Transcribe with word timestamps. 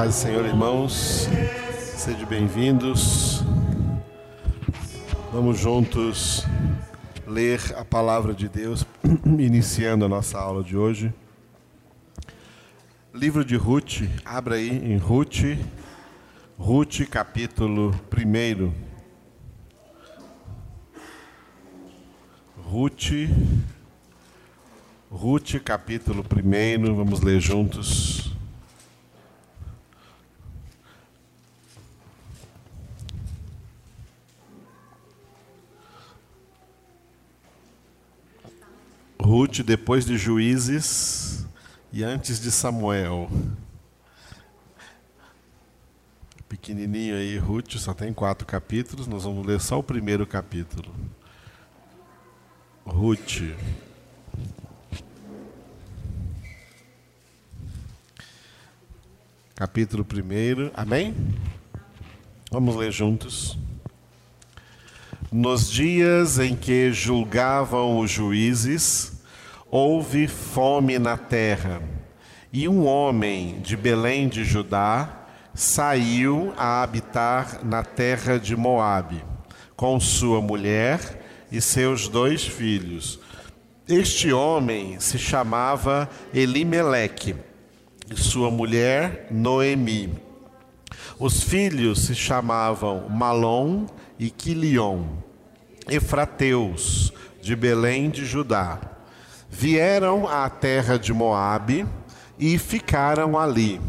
paz 0.00 0.14
do 0.14 0.18
Senhor, 0.18 0.46
irmãos. 0.46 1.28
Sejam 1.78 2.26
bem-vindos. 2.26 3.42
Vamos 5.30 5.58
juntos 5.58 6.46
ler 7.26 7.60
a 7.76 7.84
palavra 7.84 8.32
de 8.32 8.48
Deus, 8.48 8.86
iniciando 9.38 10.06
a 10.06 10.08
nossa 10.08 10.38
aula 10.38 10.64
de 10.64 10.74
hoje. 10.74 11.12
Livro 13.12 13.44
de 13.44 13.56
Ruth, 13.56 14.08
abra 14.24 14.54
aí 14.54 14.70
em 14.70 14.96
Ruth, 14.96 15.58
Ruth 16.58 17.06
capítulo 17.10 17.94
1. 18.10 18.72
Ruth, 22.56 23.12
Ruth 25.10 25.60
capítulo 25.62 26.24
1, 26.24 26.94
vamos 26.94 27.20
ler 27.20 27.38
juntos. 27.38 28.29
Ruth 39.30 39.60
depois 39.60 40.04
de 40.04 40.18
Juízes 40.18 41.46
e 41.92 42.02
antes 42.02 42.40
de 42.40 42.50
Samuel. 42.50 43.30
Pequenininho 46.48 47.14
aí, 47.14 47.38
Ruth, 47.38 47.76
só 47.76 47.94
tem 47.94 48.12
quatro 48.12 48.44
capítulos, 48.44 49.06
nós 49.06 49.22
vamos 49.22 49.46
ler 49.46 49.60
só 49.60 49.78
o 49.78 49.84
primeiro 49.84 50.26
capítulo. 50.26 50.92
Ruth. 52.84 53.54
Capítulo 59.54 60.04
1, 60.04 60.72
amém? 60.74 61.14
Vamos 62.50 62.74
ler 62.74 62.90
juntos. 62.90 63.56
Nos 65.30 65.70
dias 65.70 66.40
em 66.40 66.56
que 66.56 66.92
julgavam 66.92 68.00
os 68.00 68.10
juízes, 68.10 69.19
houve 69.70 70.26
fome 70.26 70.98
na 70.98 71.16
terra, 71.16 71.80
e 72.52 72.68
um 72.68 72.86
homem 72.86 73.60
de 73.60 73.76
Belém 73.76 74.28
de 74.28 74.42
Judá 74.42 75.26
saiu 75.54 76.52
a 76.56 76.82
habitar 76.82 77.64
na 77.64 77.84
terra 77.84 78.38
de 78.38 78.56
Moabe, 78.56 79.22
com 79.76 80.00
sua 80.00 80.40
mulher 80.40 81.22
e 81.52 81.60
seus 81.60 82.08
dois 82.08 82.44
filhos. 82.44 83.20
Este 83.88 84.32
homem 84.32 84.98
se 84.98 85.18
chamava 85.18 86.08
Elimeleque, 86.34 87.36
e 88.10 88.16
sua 88.16 88.50
mulher 88.50 89.28
Noemi. 89.30 90.12
Os 91.16 91.44
filhos 91.44 92.06
se 92.06 92.14
chamavam 92.14 93.08
Malom 93.08 93.86
e 94.18 94.30
Quilion, 94.30 95.04
efrateus 95.88 97.12
de 97.40 97.54
Belém 97.54 98.10
de 98.10 98.24
Judá 98.24 98.89
vieram 99.50 100.28
à 100.28 100.48
terra 100.48 100.98
de 100.98 101.12
Moabe 101.12 101.84
e 102.38 102.56
ficaram 102.56 103.38
ali. 103.38 103.80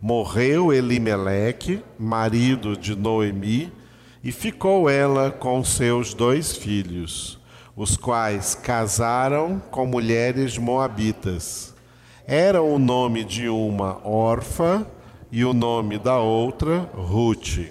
Morreu 0.00 0.72
Elimeleque, 0.72 1.82
marido 1.98 2.76
de 2.76 2.96
Noemi, 2.96 3.72
e 4.24 4.32
ficou 4.32 4.88
ela 4.88 5.30
com 5.30 5.62
seus 5.62 6.14
dois 6.14 6.56
filhos, 6.56 7.38
os 7.76 7.96
quais 7.96 8.54
casaram 8.54 9.60
com 9.70 9.86
mulheres 9.86 10.56
moabitas. 10.56 11.74
Era 12.26 12.62
o 12.62 12.78
nome 12.78 13.24
de 13.24 13.48
uma 13.48 14.00
órfã 14.06 14.86
e 15.30 15.44
o 15.44 15.52
nome 15.52 15.98
da 15.98 16.18
outra 16.18 16.90
Ruth. 16.94 17.70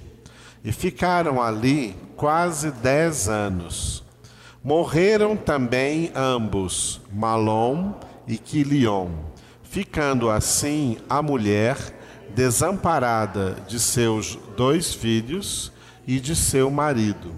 E 0.64 0.72
ficaram 0.72 1.42
ali 1.42 1.96
quase 2.16 2.72
dez 2.72 3.30
anos. 3.30 4.07
Morreram 4.64 5.36
também 5.36 6.12
ambos, 6.16 7.00
Malom 7.14 7.94
e 8.28 8.38
Quilion, 8.38 9.10
ficando 9.64 10.30
assim 10.30 10.98
a 11.10 11.22
mulher 11.22 11.78
desamparada 12.36 13.56
de 13.68 13.80
seus 13.80 14.38
dois 14.58 14.94
filhos 14.94 15.72
e 16.06 16.20
de 16.20 16.36
seu 16.36 16.70
marido. 16.70 17.32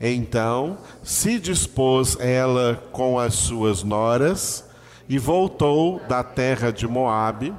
Então 0.00 0.78
se 1.02 1.38
dispôs 1.38 2.16
ela 2.20 2.82
com 2.92 3.18
as 3.18 3.34
suas 3.34 3.82
noras 3.82 4.64
e 5.08 5.18
voltou 5.18 6.00
da 6.08 6.22
terra 6.22 6.70
de 6.72 6.86
Moabe, 6.86 7.54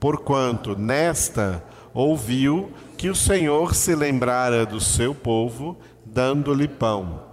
porquanto 0.00 0.76
nesta 0.76 1.62
ouviu 1.92 2.72
que 2.96 3.08
o 3.08 3.14
Senhor 3.14 3.74
se 3.74 3.94
lembrara 3.94 4.66
do 4.66 4.80
seu 4.80 5.14
povo, 5.14 5.76
dando-lhe 6.04 6.68
pão. 6.68 7.25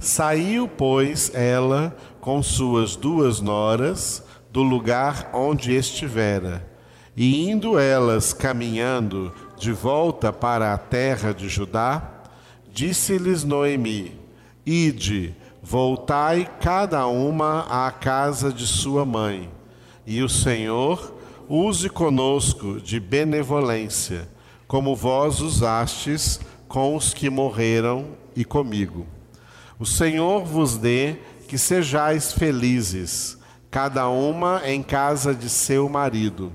Saiu, 0.00 0.66
pois, 0.66 1.30
ela 1.34 1.94
com 2.22 2.42
suas 2.42 2.96
duas 2.96 3.38
noras 3.38 4.24
do 4.50 4.62
lugar 4.62 5.28
onde 5.34 5.74
estivera, 5.74 6.66
e 7.14 7.50
indo 7.50 7.78
elas 7.78 8.32
caminhando 8.32 9.30
de 9.58 9.72
volta 9.72 10.32
para 10.32 10.72
a 10.72 10.78
terra 10.78 11.34
de 11.34 11.50
Judá, 11.50 12.22
disse-lhes 12.72 13.44
Noemi: 13.44 14.18
Ide, 14.64 15.36
voltai 15.62 16.48
cada 16.62 17.06
uma 17.06 17.66
à 17.68 17.90
casa 17.90 18.50
de 18.50 18.66
sua 18.66 19.04
mãe, 19.04 19.50
e 20.06 20.22
o 20.22 20.30
Senhor 20.30 21.14
use 21.46 21.90
conosco 21.90 22.80
de 22.80 22.98
benevolência, 22.98 24.26
como 24.66 24.96
vós 24.96 25.42
usastes 25.42 26.40
com 26.66 26.96
os 26.96 27.12
que 27.12 27.28
morreram 27.28 28.06
e 28.34 28.46
comigo. 28.46 29.06
O 29.80 29.86
Senhor 29.86 30.44
vos 30.44 30.76
dê 30.76 31.16
que 31.48 31.56
sejais 31.56 32.34
felizes, 32.34 33.38
cada 33.70 34.10
uma 34.10 34.60
em 34.66 34.82
casa 34.82 35.34
de 35.34 35.48
seu 35.48 35.88
marido. 35.88 36.52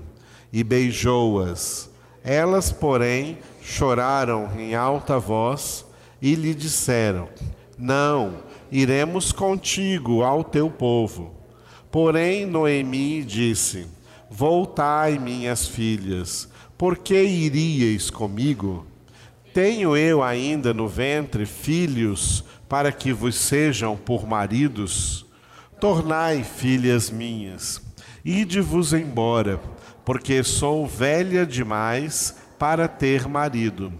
E 0.52 0.62
beijou-as. 0.62 1.90
Elas, 2.22 2.70
porém, 2.70 3.38
choraram 3.60 4.48
em 4.56 4.76
alta 4.76 5.18
voz 5.18 5.84
e 6.22 6.36
lhe 6.36 6.54
disseram: 6.54 7.28
Não, 7.76 8.44
iremos 8.70 9.32
contigo 9.32 10.22
ao 10.22 10.44
teu 10.44 10.70
povo. 10.70 11.34
Porém, 11.90 12.46
Noemi 12.46 13.24
disse: 13.24 13.88
Voltai, 14.30 15.18
minhas 15.18 15.66
filhas, 15.66 16.48
por 16.78 16.96
que 16.96 17.20
iríeis 17.20 18.08
comigo? 18.08 18.86
Tenho 19.56 19.96
eu 19.96 20.22
ainda 20.22 20.74
no 20.74 20.86
ventre 20.86 21.46
filhos 21.46 22.44
para 22.68 22.92
que 22.92 23.10
vos 23.10 23.34
sejam 23.36 23.96
por 23.96 24.26
maridos, 24.26 25.24
tornai 25.80 26.44
filhas 26.44 27.08
minhas, 27.08 27.80
ide-vos 28.22 28.92
embora, 28.92 29.58
porque 30.04 30.44
sou 30.44 30.86
velha 30.86 31.46
demais 31.46 32.36
para 32.58 32.86
ter 32.86 33.26
marido. 33.26 33.90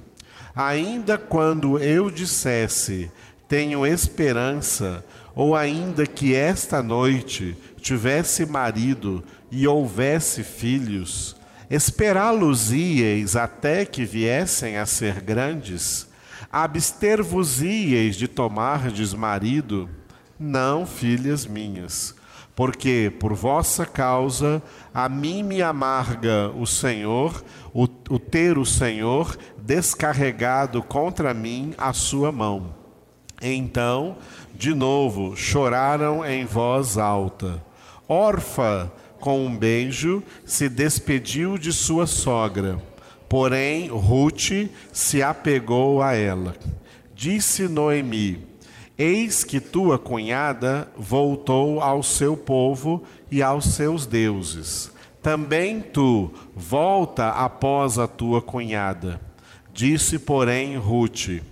Ainda 0.54 1.16
quando 1.16 1.78
eu 1.78 2.10
dissesse, 2.10 3.10
tenho 3.48 3.86
esperança, 3.86 5.02
ou 5.34 5.56
ainda 5.56 6.06
que 6.06 6.34
esta 6.34 6.82
noite 6.82 7.56
tivesse 7.80 8.44
marido 8.44 9.24
e 9.50 9.66
houvesse 9.66 10.44
filhos, 10.44 11.34
esperá-los-íeis 11.70 13.36
até 13.36 13.84
que 13.84 14.04
viessem 14.04 14.76
a 14.76 14.86
ser 14.86 15.20
grandes? 15.20 16.08
abster-vos-íeis 16.56 18.16
de 18.16 18.28
tomardes 18.28 19.12
marido? 19.12 19.88
Não, 20.38 20.86
filhas 20.86 21.46
minhas, 21.46 22.14
porque 22.54 23.12
por 23.20 23.34
vossa 23.34 23.84
causa 23.84 24.62
a 24.92 25.08
mim 25.08 25.42
me 25.42 25.62
amarga 25.62 26.50
o 26.56 26.66
Senhor, 26.66 27.44
o, 27.74 27.84
o 28.08 28.18
ter 28.18 28.56
o 28.56 28.64
Senhor 28.64 29.36
descarregado 29.58 30.82
contra 30.82 31.34
mim 31.34 31.74
a 31.76 31.92
sua 31.92 32.32
mão. 32.32 32.74
Então, 33.42 34.16
de 34.54 34.74
novo, 34.74 35.36
choraram 35.36 36.24
em 36.24 36.46
voz 36.46 36.96
alta. 36.96 37.62
Orfa, 38.08 38.90
com 39.20 39.44
um 39.44 39.56
beijo, 39.56 40.22
se 40.44 40.68
despediu 40.68 41.58
de 41.58 41.72
sua 41.72 42.06
sogra 42.06 42.80
Porém, 43.28 43.88
Ruth 43.88 44.70
se 44.92 45.22
apegou 45.22 46.02
a 46.02 46.14
ela. 46.14 46.54
Disse 47.14 47.66
Noemi: 47.66 48.38
Eis 48.96 49.42
que 49.42 49.60
tua 49.60 49.98
cunhada 49.98 50.88
voltou 50.96 51.80
ao 51.80 52.02
seu 52.02 52.36
povo 52.36 53.02
e 53.30 53.42
aos 53.42 53.66
seus 53.74 54.06
deuses. 54.06 54.92
Também 55.20 55.80
tu 55.80 56.30
volta 56.54 57.30
após 57.30 57.98
a 57.98 58.06
tua 58.06 58.40
cunhada. 58.40 59.20
Disse, 59.74 60.20
porém, 60.20 60.76
Ruth: 60.76 61.42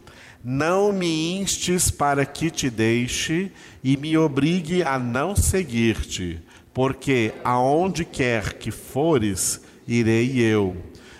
Não 0.44 0.92
me 0.92 1.36
instes 1.36 1.90
para 1.90 2.24
que 2.24 2.52
te 2.52 2.70
deixe 2.70 3.50
e 3.82 3.96
me 3.96 4.16
obrigue 4.16 4.84
a 4.84 4.96
não 4.96 5.34
seguir-te, 5.34 6.40
porque 6.74 7.32
aonde 7.44 8.04
quer 8.04 8.54
que 8.54 8.72
fores, 8.72 9.60
irei 9.86 10.40
eu 10.40 10.76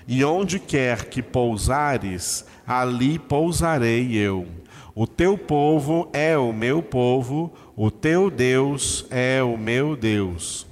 E 0.06 0.25
onde 0.25 0.59
quer 0.59 1.06
que 1.06 1.23
pousares, 1.23 2.45
ali 2.67 3.19
pousarei 3.19 4.15
eu. 4.15 4.47
O 4.95 5.06
teu 5.06 5.39
povo 5.39 6.11
é 6.12 6.37
o 6.37 6.53
meu 6.53 6.83
povo, 6.83 7.53
o 7.75 7.91
teu 7.91 8.31
Deus 8.31 9.06
é 9.11 9.43
o 9.43 9.56
meu 9.56 9.97
Deus. 9.97 10.67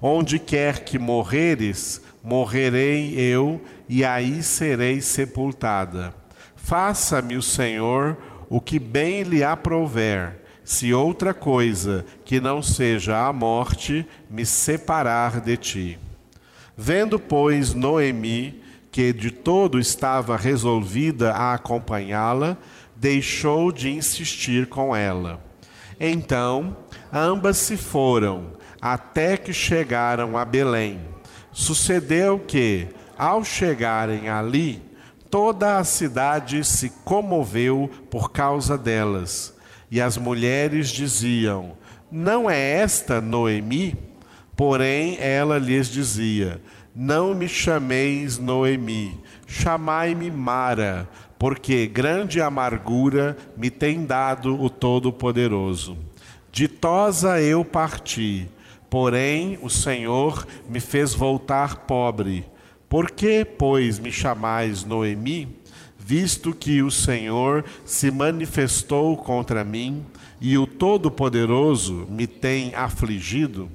Onde 0.00 0.38
quer 0.38 0.84
que 0.84 0.98
morreres, 0.98 2.00
morrerei 2.22 3.14
eu, 3.18 3.60
e 3.88 4.04
aí 4.04 4.42
serei 4.42 5.00
sepultada. 5.00 6.14
Faça-me 6.56 7.36
o 7.36 7.42
Senhor 7.42 8.16
o 8.48 8.60
que 8.60 8.78
bem 8.78 9.22
lhe 9.22 9.44
aprouver, 9.44 10.40
se 10.68 10.92
outra 10.92 11.32
coisa 11.32 12.04
que 12.26 12.42
não 12.42 12.62
seja 12.62 13.26
a 13.26 13.32
morte 13.32 14.06
me 14.28 14.44
separar 14.44 15.40
de 15.40 15.56
ti. 15.56 15.98
Vendo, 16.76 17.18
pois, 17.18 17.72
Noemi 17.72 18.60
que 18.92 19.10
de 19.10 19.30
todo 19.30 19.78
estava 19.78 20.36
resolvida 20.36 21.32
a 21.32 21.54
acompanhá-la, 21.54 22.58
deixou 22.94 23.72
de 23.72 23.88
insistir 23.88 24.66
com 24.66 24.94
ela. 24.94 25.42
Então, 25.98 26.76
ambas 27.10 27.56
se 27.56 27.78
foram, 27.78 28.52
até 28.78 29.38
que 29.38 29.54
chegaram 29.54 30.36
a 30.36 30.44
Belém. 30.44 31.00
Sucedeu 31.50 32.38
que, 32.40 32.88
ao 33.16 33.42
chegarem 33.42 34.28
ali, 34.28 34.82
toda 35.30 35.78
a 35.78 35.84
cidade 35.84 36.62
se 36.62 36.90
comoveu 37.06 37.90
por 38.10 38.30
causa 38.30 38.76
delas. 38.76 39.56
E 39.90 40.00
as 40.00 40.16
mulheres 40.16 40.90
diziam: 40.90 41.72
Não 42.10 42.50
é 42.50 42.58
esta 42.58 43.20
Noemi? 43.20 43.96
Porém, 44.56 45.16
ela 45.20 45.58
lhes 45.58 45.88
dizia: 45.88 46.60
Não 46.94 47.34
me 47.34 47.48
chameis 47.48 48.38
Noemi, 48.38 49.18
chamai-me 49.46 50.30
Mara, 50.30 51.08
porque 51.38 51.86
grande 51.86 52.40
amargura 52.40 53.36
me 53.56 53.70
tem 53.70 54.04
dado 54.04 54.60
o 54.60 54.68
Todo-Poderoso. 54.68 55.96
Ditosa 56.50 57.40
eu 57.40 57.64
parti, 57.64 58.48
porém 58.90 59.58
o 59.62 59.70
Senhor 59.70 60.46
me 60.68 60.80
fez 60.80 61.14
voltar 61.14 61.86
pobre. 61.86 62.44
Por 62.88 63.10
que, 63.10 63.44
pois, 63.44 63.98
me 63.98 64.10
chamais 64.10 64.82
Noemi, 64.82 65.57
visto 66.08 66.54
que 66.54 66.82
o 66.82 66.90
Senhor 66.90 67.62
se 67.84 68.10
manifestou 68.10 69.14
contra 69.14 69.62
mim 69.62 70.06
e 70.40 70.56
o 70.56 70.66
Todo-Poderoso 70.66 72.06
me 72.08 72.26
tem 72.26 72.74
afligido? 72.74 73.70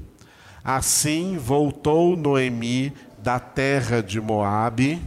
Assim 0.63 1.37
voltou 1.37 2.17
Noemi 2.17 2.91
da 3.19 3.39
terra 3.39 4.01
de 4.01 4.19
Moabe, 4.19 4.99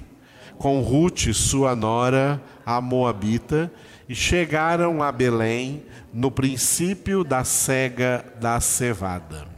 com 0.56 0.80
Ruth, 0.80 1.32
sua 1.32 1.74
nora, 1.74 2.40
a 2.64 2.80
Moabita, 2.80 3.72
e 4.08 4.14
chegaram 4.14 5.02
a 5.02 5.10
Belém 5.10 5.82
no 6.12 6.30
princípio 6.30 7.24
da 7.24 7.42
cega 7.42 8.24
da 8.40 8.60
cevada. 8.60 9.48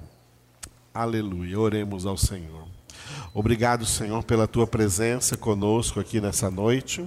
Aleluia. 0.95 1.61
Oremos 1.61 2.07
ao 2.07 2.17
Senhor. 2.17 2.67
Obrigado, 3.35 3.85
Senhor, 3.85 4.25
pela 4.25 4.49
tua 4.49 4.67
presença 4.67 5.37
conosco 5.37 6.01
aqui 6.01 6.19
nessa 6.19 6.51
noite. 6.51 7.07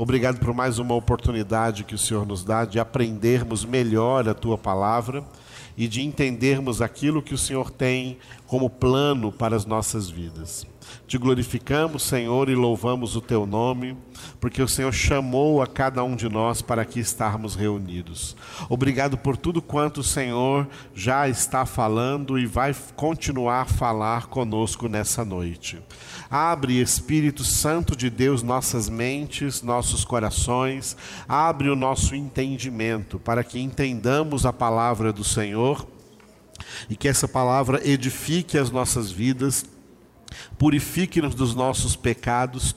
Obrigado 0.00 0.38
por 0.38 0.54
mais 0.54 0.78
uma 0.78 0.94
oportunidade 0.94 1.82
que 1.82 1.96
o 1.96 1.98
Senhor 1.98 2.24
nos 2.24 2.44
dá 2.44 2.64
de 2.64 2.78
aprendermos 2.78 3.64
melhor 3.64 4.28
a 4.28 4.32
tua 4.32 4.56
palavra 4.56 5.24
e 5.76 5.88
de 5.88 6.02
entendermos 6.02 6.80
aquilo 6.80 7.20
que 7.20 7.34
o 7.34 7.38
Senhor 7.38 7.68
tem 7.68 8.16
como 8.48 8.70
plano 8.70 9.30
para 9.30 9.54
as 9.54 9.66
nossas 9.66 10.08
vidas. 10.08 10.66
Te 11.06 11.18
glorificamos, 11.18 12.02
Senhor, 12.02 12.48
e 12.48 12.54
louvamos 12.54 13.14
o 13.14 13.20
teu 13.20 13.44
nome, 13.44 13.94
porque 14.40 14.62
o 14.62 14.68
Senhor 14.68 14.92
chamou 14.92 15.60
a 15.60 15.66
cada 15.66 16.02
um 16.02 16.16
de 16.16 16.30
nós 16.30 16.62
para 16.62 16.80
aqui 16.80 16.98
estarmos 16.98 17.54
reunidos. 17.54 18.34
Obrigado 18.70 19.18
por 19.18 19.36
tudo 19.36 19.60
quanto 19.60 20.00
o 20.00 20.04
Senhor 20.04 20.66
já 20.94 21.28
está 21.28 21.66
falando 21.66 22.38
e 22.38 22.46
vai 22.46 22.74
continuar 22.96 23.62
a 23.62 23.66
falar 23.66 24.28
conosco 24.28 24.88
nessa 24.88 25.26
noite. 25.26 25.78
Abre, 26.30 26.80
Espírito 26.80 27.44
Santo 27.44 27.94
de 27.94 28.08
Deus, 28.08 28.42
nossas 28.42 28.88
mentes, 28.88 29.60
nossos 29.60 30.06
corações, 30.06 30.96
abre 31.28 31.68
o 31.68 31.76
nosso 31.76 32.14
entendimento 32.14 33.18
para 33.18 33.44
que 33.44 33.60
entendamos 33.60 34.46
a 34.46 34.54
palavra 34.54 35.12
do 35.12 35.22
Senhor 35.22 35.86
e 36.88 36.96
que 36.96 37.08
essa 37.08 37.28
palavra 37.28 37.80
edifique 37.86 38.58
as 38.58 38.70
nossas 38.70 39.10
vidas 39.10 39.64
purifique-nos 40.58 41.34
dos 41.34 41.54
nossos 41.54 41.96
pecados, 41.96 42.74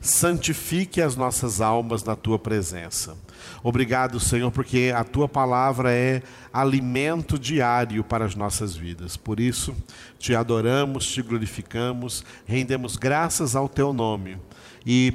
santifique 0.00 1.00
as 1.00 1.16
nossas 1.16 1.60
almas 1.60 2.04
na 2.04 2.14
tua 2.14 2.38
presença. 2.38 3.16
Obrigado, 3.62 4.20
Senhor, 4.20 4.50
porque 4.50 4.92
a 4.94 5.02
tua 5.02 5.28
palavra 5.28 5.92
é 5.92 6.22
alimento 6.52 7.38
diário 7.38 8.04
para 8.04 8.24
as 8.24 8.34
nossas 8.34 8.76
vidas. 8.76 9.16
Por 9.16 9.40
isso, 9.40 9.74
te 10.18 10.34
adoramos, 10.34 11.06
te 11.06 11.22
glorificamos, 11.22 12.24
rendemos 12.46 12.96
graças 12.96 13.56
ao 13.56 13.68
teu 13.68 13.92
nome 13.92 14.38
e 14.86 15.14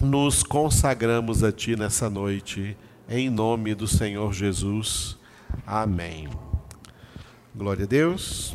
nos 0.00 0.42
consagramos 0.42 1.44
a 1.44 1.52
ti 1.52 1.76
nessa 1.76 2.10
noite, 2.10 2.76
em 3.08 3.30
nome 3.30 3.74
do 3.74 3.86
Senhor 3.86 4.32
Jesus. 4.32 5.16
Amém. 5.64 6.28
Glória 7.56 7.84
a 7.84 7.86
Deus. 7.86 8.52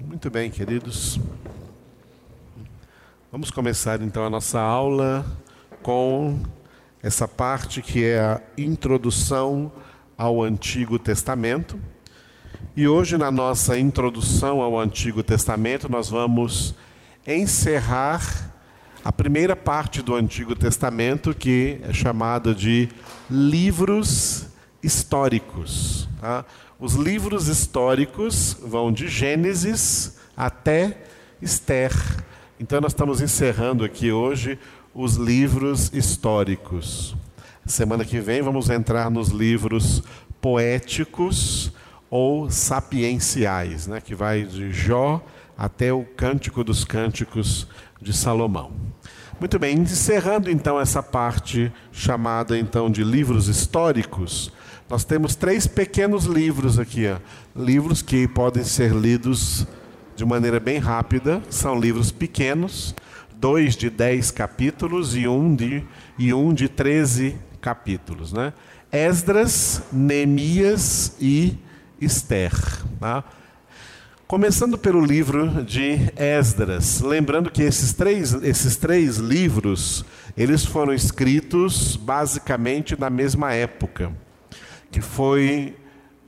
Muito 0.00 0.30
bem, 0.30 0.50
queridos. 0.50 1.20
Vamos 3.30 3.50
começar 3.50 4.00
então 4.00 4.24
a 4.24 4.30
nossa 4.30 4.58
aula 4.58 5.26
com 5.82 6.40
essa 7.02 7.28
parte 7.28 7.82
que 7.82 8.02
é 8.02 8.18
a 8.18 8.40
introdução 8.56 9.70
ao 10.16 10.42
Antigo 10.42 10.98
Testamento. 10.98 11.78
E 12.74 12.88
hoje, 12.88 13.18
na 13.18 13.30
nossa 13.30 13.78
introdução 13.78 14.62
ao 14.62 14.78
Antigo 14.78 15.22
Testamento, 15.22 15.86
nós 15.86 16.08
vamos 16.08 16.74
encerrar 17.26 18.54
a 19.04 19.12
primeira 19.12 19.54
parte 19.54 20.00
do 20.00 20.14
Antigo 20.14 20.56
Testamento, 20.56 21.34
que 21.34 21.78
é 21.82 21.92
chamada 21.92 22.54
de 22.54 22.88
livros 23.30 24.46
históricos. 24.82 26.08
Tá? 26.18 26.42
Os 26.84 26.96
livros 26.96 27.48
históricos 27.48 28.58
vão 28.62 28.92
de 28.92 29.08
Gênesis 29.08 30.18
até 30.36 30.98
Esther. 31.40 31.90
Então, 32.60 32.78
nós 32.78 32.92
estamos 32.92 33.22
encerrando 33.22 33.86
aqui 33.86 34.12
hoje 34.12 34.58
os 34.94 35.14
livros 35.14 35.90
históricos. 35.94 37.16
Semana 37.64 38.04
que 38.04 38.20
vem 38.20 38.42
vamos 38.42 38.68
entrar 38.68 39.10
nos 39.10 39.30
livros 39.30 40.02
poéticos 40.42 41.72
ou 42.10 42.50
sapienciais, 42.50 43.86
né, 43.86 43.98
que 43.98 44.14
vai 44.14 44.42
de 44.42 44.70
Jó 44.70 45.24
até 45.56 45.90
o 45.90 46.04
Cântico 46.04 46.62
dos 46.62 46.84
Cânticos 46.84 47.66
de 47.98 48.12
Salomão. 48.12 48.72
Muito 49.40 49.58
bem, 49.58 49.74
encerrando 49.78 50.50
então 50.50 50.78
essa 50.78 51.02
parte 51.02 51.72
chamada 51.90 52.58
então 52.58 52.90
de 52.90 53.02
livros 53.02 53.48
históricos, 53.48 54.52
nós 54.88 55.02
temos 55.02 55.34
três 55.34 55.66
pequenos 55.66 56.26
livros 56.26 56.78
aqui, 56.78 57.06
ó. 57.08 57.16
livros 57.58 58.02
que 58.02 58.28
podem 58.28 58.62
ser 58.62 58.92
lidos 58.92 59.66
de 60.14 60.26
maneira 60.26 60.60
bem 60.60 60.78
rápida. 60.78 61.42
São 61.48 61.78
livros 61.80 62.12
pequenos, 62.12 62.94
dois 63.34 63.76
de 63.76 63.88
dez 63.88 64.30
capítulos 64.30 65.16
e 65.16 65.26
um 65.26 65.54
de, 65.54 65.82
e 66.18 66.34
um 66.34 66.52
de 66.52 66.68
treze 66.68 67.34
capítulos. 67.62 68.30
Né? 68.30 68.52
Esdras, 68.92 69.82
Neemias 69.90 71.16
e 71.18 71.56
Esther. 71.98 72.52
Tá? 73.00 73.24
Começando 74.26 74.76
pelo 74.76 75.02
livro 75.02 75.64
de 75.64 76.12
Esdras, 76.14 77.00
lembrando 77.00 77.50
que 77.50 77.62
esses 77.62 77.94
três, 77.94 78.34
esses 78.34 78.76
três 78.76 79.16
livros 79.16 80.04
eles 80.36 80.62
foram 80.64 80.92
escritos 80.92 81.96
basicamente 81.96 83.00
na 83.00 83.08
mesma 83.08 83.54
época 83.54 84.12
que 84.94 85.00
foi 85.00 85.76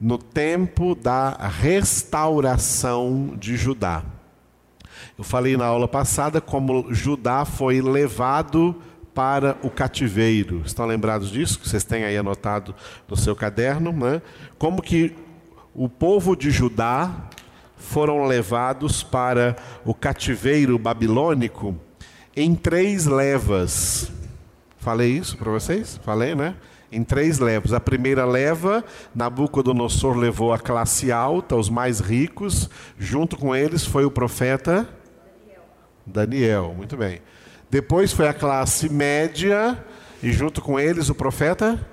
no 0.01 0.19
tempo 0.19 0.97
da 0.97 1.37
restauração 1.37 3.37
de 3.39 3.57
Judá. 3.57 4.03
Eu 5.17 5.23
falei 5.23 5.57
na 5.57 5.67
aula 5.67 5.87
passada 5.87 6.41
como 6.41 6.93
Judá 6.93 7.45
foi 7.45 7.81
levado 7.81 8.75
para 9.15 9.57
o 9.63 9.71
cativeiro. 9.71 10.63
Estão 10.67 10.85
lembrados 10.85 11.31
disso? 11.31 11.61
Vocês 11.63 11.85
têm 11.85 12.03
aí 12.03 12.17
anotado 12.17 12.75
no 13.09 13.17
seu 13.17 13.37
caderno, 13.37 13.93
né? 13.93 14.21
Como 14.59 14.83
que 14.83 15.15
o 15.73 15.89
povo 15.89 16.35
de 16.35 16.51
Judá 16.51 17.29
foram 17.77 18.27
levados 18.27 19.05
para 19.05 19.55
o 19.85 19.95
cativeiro 19.95 20.77
babilônico 20.77 21.77
em 22.35 22.57
três 22.57 23.07
levas. 23.07 24.11
Falei 24.79 25.13
isso 25.13 25.37
para 25.37 25.53
vocês? 25.53 26.01
Falei, 26.05 26.35
né? 26.35 26.57
Em 26.97 27.05
três 27.05 27.39
levas. 27.39 27.73
A 27.73 27.81
primeira 27.81 28.25
leva, 28.25 28.85
Nabucodonosor 29.15 30.17
levou 30.17 30.53
a 30.53 30.59
classe 30.59 31.13
alta, 31.13 31.55
os 31.55 31.69
mais 31.69 32.01
ricos, 32.01 32.71
junto 32.99 33.37
com 33.37 33.55
eles 33.55 33.85
foi 33.85 34.05
o 34.05 34.11
profeta 34.11 34.89
Daniel, 36.07 36.73
muito 36.77 36.97
bem. 36.97 37.21
Depois 37.69 38.13
foi 38.13 38.29
a 38.29 38.35
classe 38.35 38.89
média, 38.89 39.77
e 40.23 40.33
junto 40.33 40.63
com 40.63 40.79
eles 40.79 41.09
o 41.11 41.15
profeta 41.15 41.85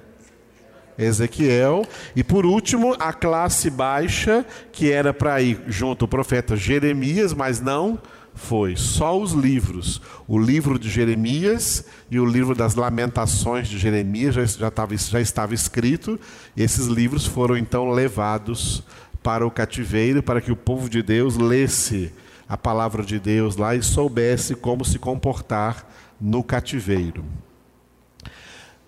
Ezequiel. 0.97 1.83
E 2.15 2.23
por 2.23 2.45
último, 2.45 2.95
a 2.99 3.11
classe 3.11 3.69
baixa, 3.69 4.45
que 4.71 4.91
era 4.91 5.13
para 5.13 5.41
ir 5.41 5.59
junto 5.67 6.05
o 6.05 6.07
profeta 6.07 6.55
Jeremias, 6.55 7.33
mas 7.33 7.59
não 7.59 7.99
foi. 8.35 8.75
Só 8.75 9.19
os 9.19 9.31
livros. 9.31 10.01
O 10.27 10.39
livro 10.39 10.79
de 10.79 10.89
Jeremias 10.89 11.85
e 12.09 12.19
o 12.19 12.25
livro 12.25 12.55
das 12.55 12.75
Lamentações 12.75 13.67
de 13.67 13.77
Jeremias 13.77 14.35
já, 14.35 14.45
já, 14.45 14.67
estava, 14.67 14.97
já 14.97 15.21
estava 15.21 15.53
escrito. 15.53 16.19
E 16.55 16.63
esses 16.63 16.87
livros 16.87 17.25
foram 17.25 17.57
então 17.57 17.91
levados 17.91 18.83
para 19.21 19.45
o 19.45 19.51
cativeiro, 19.51 20.21
para 20.21 20.41
que 20.41 20.51
o 20.51 20.55
povo 20.55 20.89
de 20.89 21.01
Deus 21.01 21.37
lesse 21.37 22.11
a 22.47 22.57
palavra 22.57 23.03
de 23.03 23.19
Deus 23.19 23.55
lá 23.55 23.75
e 23.75 23.81
soubesse 23.81 24.55
como 24.55 24.83
se 24.83 24.99
comportar 24.99 25.87
no 26.19 26.43
cativeiro. 26.43 27.23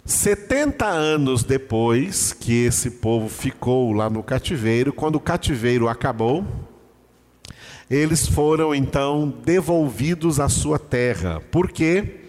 70 0.04 0.86
anos 0.86 1.44
depois 1.44 2.32
que 2.32 2.66
esse 2.66 2.92
povo 2.92 3.28
ficou 3.28 3.92
lá 3.92 4.08
no 4.08 4.22
cativeiro, 4.22 4.94
quando 4.94 5.16
o 5.16 5.20
cativeiro 5.20 5.88
acabou, 5.88 6.46
eles 7.90 8.28
foram 8.28 8.74
então 8.74 9.34
devolvidos 9.44 10.40
à 10.40 10.50
sua 10.50 10.80
terra. 10.80 11.42
Por 11.52 11.72
quê? 11.72 12.22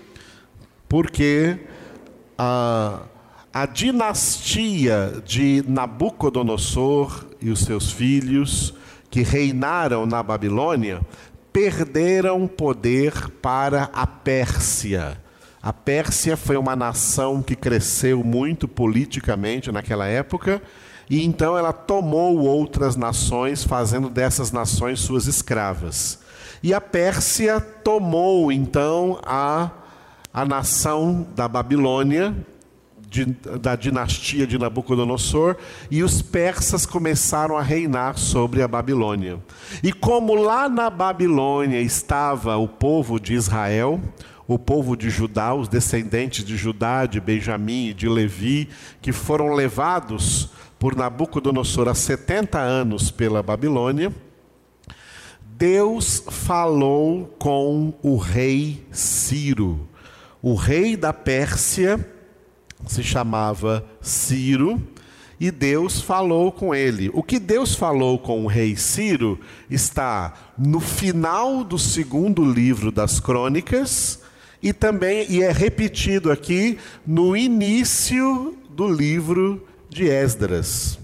Porque 0.89 1.59
a, 2.37 3.03
a 3.53 3.67
dinastia 3.67 5.23
de 5.25 5.65
Nabucodonosor 5.67 7.27
e 7.41 7.51
os 7.51 7.61
seus 7.61 7.91
filhos, 7.91 8.75
que 9.11 9.23
reinaram 9.23 10.05
na 10.05 10.23
Babilônia, 10.23 11.01
perderam 11.53 12.47
poder 12.47 13.31
para 13.41 13.85
a 13.95 14.07
Pérsia. 14.07 15.19
A 15.63 15.73
Pérsia 15.73 16.37
foi 16.37 16.57
uma 16.57 16.77
nação 16.77 17.43
que 17.43 17.57
cresceu 17.57 18.23
muito 18.23 18.69
politicamente 18.69 19.73
naquela 19.73 20.07
época, 20.07 20.63
e 21.09 21.25
então 21.25 21.57
ela 21.57 21.73
tomou 21.73 22.39
outras 22.39 22.97
nações, 22.97 23.63
fazendo 23.63 24.09
dessas 24.11 24.51
nações 24.51 25.01
suas 25.01 25.27
escravas. 25.27 26.19
E 26.63 26.75
a 26.75 26.81
Pérsia 26.81 27.61
tomou 27.61 28.51
então 28.51 29.21
a, 29.25 29.71
a 30.35 30.45
nação 30.45 31.27
da 31.37 31.47
Babilônia, 31.47 32.35
de, 33.09 33.25
da 33.25 33.77
dinastia 33.77 34.47
de 34.47 34.59
Nabucodonosor, 34.59 35.57
e 35.91 36.03
os 36.03 36.21
persas 36.21 36.85
começaram 36.85 37.57
a 37.57 37.63
reinar 37.63 38.19
sobre 38.19 38.63
a 38.63 38.69
Babilônia. 38.69 39.39
E 39.83 39.93
como 39.93 40.35
lá 40.35 40.69
na 40.69 40.91
Babilônia 40.91 41.81
estava 41.81 42.57
o 42.57 42.67
povo 42.67 43.21
de 43.21 43.35
Israel, 43.35 44.01
o 44.49 44.59
povo 44.59 44.97
de 44.97 45.09
Judá, 45.09 45.55
os 45.55 45.69
descendentes 45.69 46.45
de 46.45 46.57
Judá, 46.57 47.07
de 47.07 47.21
Benjamim 47.21 47.89
e 47.89 47.95
de 47.95 48.09
Levi, 48.09 48.69
que 49.01 49.13
foram 49.13 49.53
levados 49.55 50.51
por 50.79 50.95
Nabucodonosor 50.95 51.89
há 51.89 51.95
70 51.95 52.59
anos 52.59 53.11
pela 53.11 53.43
Babilônia, 53.43 54.13
Deus 55.41 56.23
falou 56.29 57.35
com 57.39 57.95
o 58.03 58.17
rei 58.17 58.87
Ciro. 58.91 59.89
O 60.43 60.55
rei 60.55 60.97
da 60.97 61.15
Pérsia 61.15 62.07
se 62.87 63.03
chamava 63.03 63.85
Ciro 64.03 64.81
e 65.41 65.51
Deus 65.51 66.01
falou 66.01 66.53
com 66.53 66.75
ele. 66.75 67.11
O 67.15 67.23
que 67.23 67.39
Deus 67.39 67.75
falou 67.75 68.19
com 68.19 68.45
o 68.45 68.47
rei 68.47 68.77
Ciro 68.77 69.41
está 69.71 70.35
no 70.59 70.79
final 70.79 71.65
do 71.65 71.79
segundo 71.79 72.45
livro 72.45 72.93
das 72.93 73.19
Crônicas 73.19 74.23
e 74.63 74.73
também 74.73 75.27
e 75.31 75.43
é 75.43 75.53
repetido 75.53 76.31
aqui 76.31 76.79
no 77.07 77.37
início 77.37 78.57
do 78.71 78.87
livro 78.87 79.67
de 79.97 80.09
Esdras. 80.11 80.99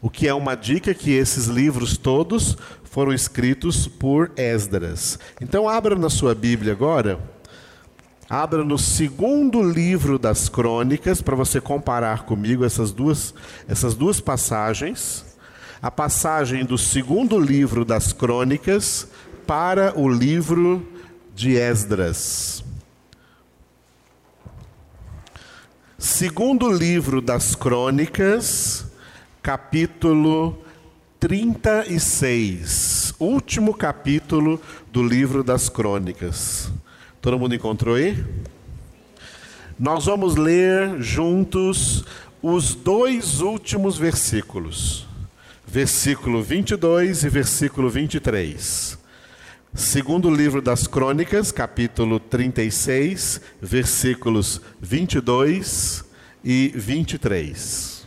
O 0.00 0.08
que 0.08 0.28
é 0.28 0.32
uma 0.32 0.54
dica 0.54 0.94
que 0.94 1.10
esses 1.10 1.46
livros 1.46 1.96
todos 1.96 2.56
foram 2.84 3.12
escritos 3.12 3.88
por 3.88 4.30
Esdras. 4.36 5.18
Então 5.40 5.68
abra 5.68 5.96
na 5.96 6.08
sua 6.08 6.32
Bíblia 6.32 6.72
agora, 6.72 7.18
abra 8.30 8.62
no 8.62 8.78
segundo 8.78 9.60
livro 9.60 10.16
das 10.16 10.48
Crônicas 10.48 11.20
para 11.20 11.34
você 11.34 11.60
comparar 11.60 12.22
comigo 12.22 12.64
essas 12.64 12.92
duas 12.92 13.34
essas 13.68 13.94
duas 13.94 14.20
passagens. 14.20 15.26
A 15.82 15.90
passagem 15.90 16.64
do 16.64 16.78
segundo 16.78 17.38
livro 17.40 17.84
das 17.84 18.12
Crônicas 18.12 19.08
para 19.44 19.92
o 19.98 20.08
livro 20.08 20.86
de 21.34 21.56
Esdras. 21.56 22.65
Segundo 25.98 26.70
livro 26.70 27.22
das 27.22 27.54
Crônicas, 27.54 28.84
capítulo 29.42 30.62
36. 31.18 33.14
Último 33.18 33.72
capítulo 33.72 34.60
do 34.92 35.02
livro 35.02 35.42
das 35.42 35.70
Crônicas. 35.70 36.70
Todo 37.22 37.38
mundo 37.38 37.54
encontrou 37.54 37.94
aí? 37.94 38.22
Nós 39.78 40.04
vamos 40.04 40.36
ler 40.36 41.00
juntos 41.00 42.04
os 42.42 42.74
dois 42.74 43.40
últimos 43.40 43.96
versículos. 43.96 45.06
Versículo 45.66 46.42
22 46.42 47.24
e 47.24 47.28
versículo 47.30 47.88
23. 47.88 48.98
Segundo 49.76 50.30
livro 50.30 50.62
das 50.62 50.86
Crônicas, 50.86 51.52
capítulo 51.52 52.18
36, 52.18 53.42
versículos 53.60 54.58
22 54.80 56.02
e 56.42 56.72
23. 56.74 58.06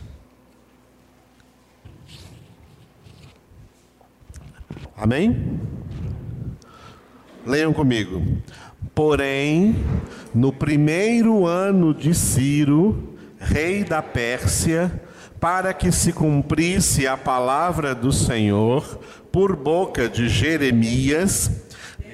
Amém? 4.96 5.60
Leiam 7.46 7.72
comigo. 7.72 8.20
Porém, 8.92 9.76
no 10.34 10.52
primeiro 10.52 11.46
ano 11.46 11.94
de 11.94 12.12
Ciro, 12.14 13.14
rei 13.38 13.84
da 13.84 14.02
Pérsia, 14.02 15.00
para 15.40 15.72
que 15.72 15.90
se 15.90 16.12
cumprisse 16.12 17.06
a 17.06 17.16
palavra 17.16 17.94
do 17.94 18.12
Senhor 18.12 19.00
por 19.32 19.56
boca 19.56 20.06
de 20.06 20.28
Jeremias, 20.28 21.50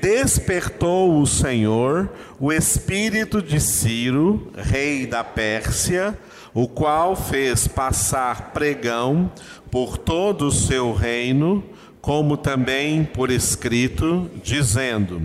despertou 0.00 1.20
o 1.20 1.26
Senhor 1.26 2.08
o 2.38 2.52
espírito 2.52 3.42
de 3.42 3.58
Ciro, 3.60 4.52
rei 4.56 5.06
da 5.06 5.24
Pérsia, 5.24 6.16
o 6.54 6.68
qual 6.68 7.16
fez 7.16 7.66
passar 7.66 8.52
pregão 8.52 9.30
por 9.70 9.98
todo 9.98 10.46
o 10.46 10.52
seu 10.52 10.94
reino, 10.94 11.64
como 12.00 12.36
também 12.36 13.04
por 13.04 13.30
escrito, 13.30 14.30
dizendo: 14.42 15.20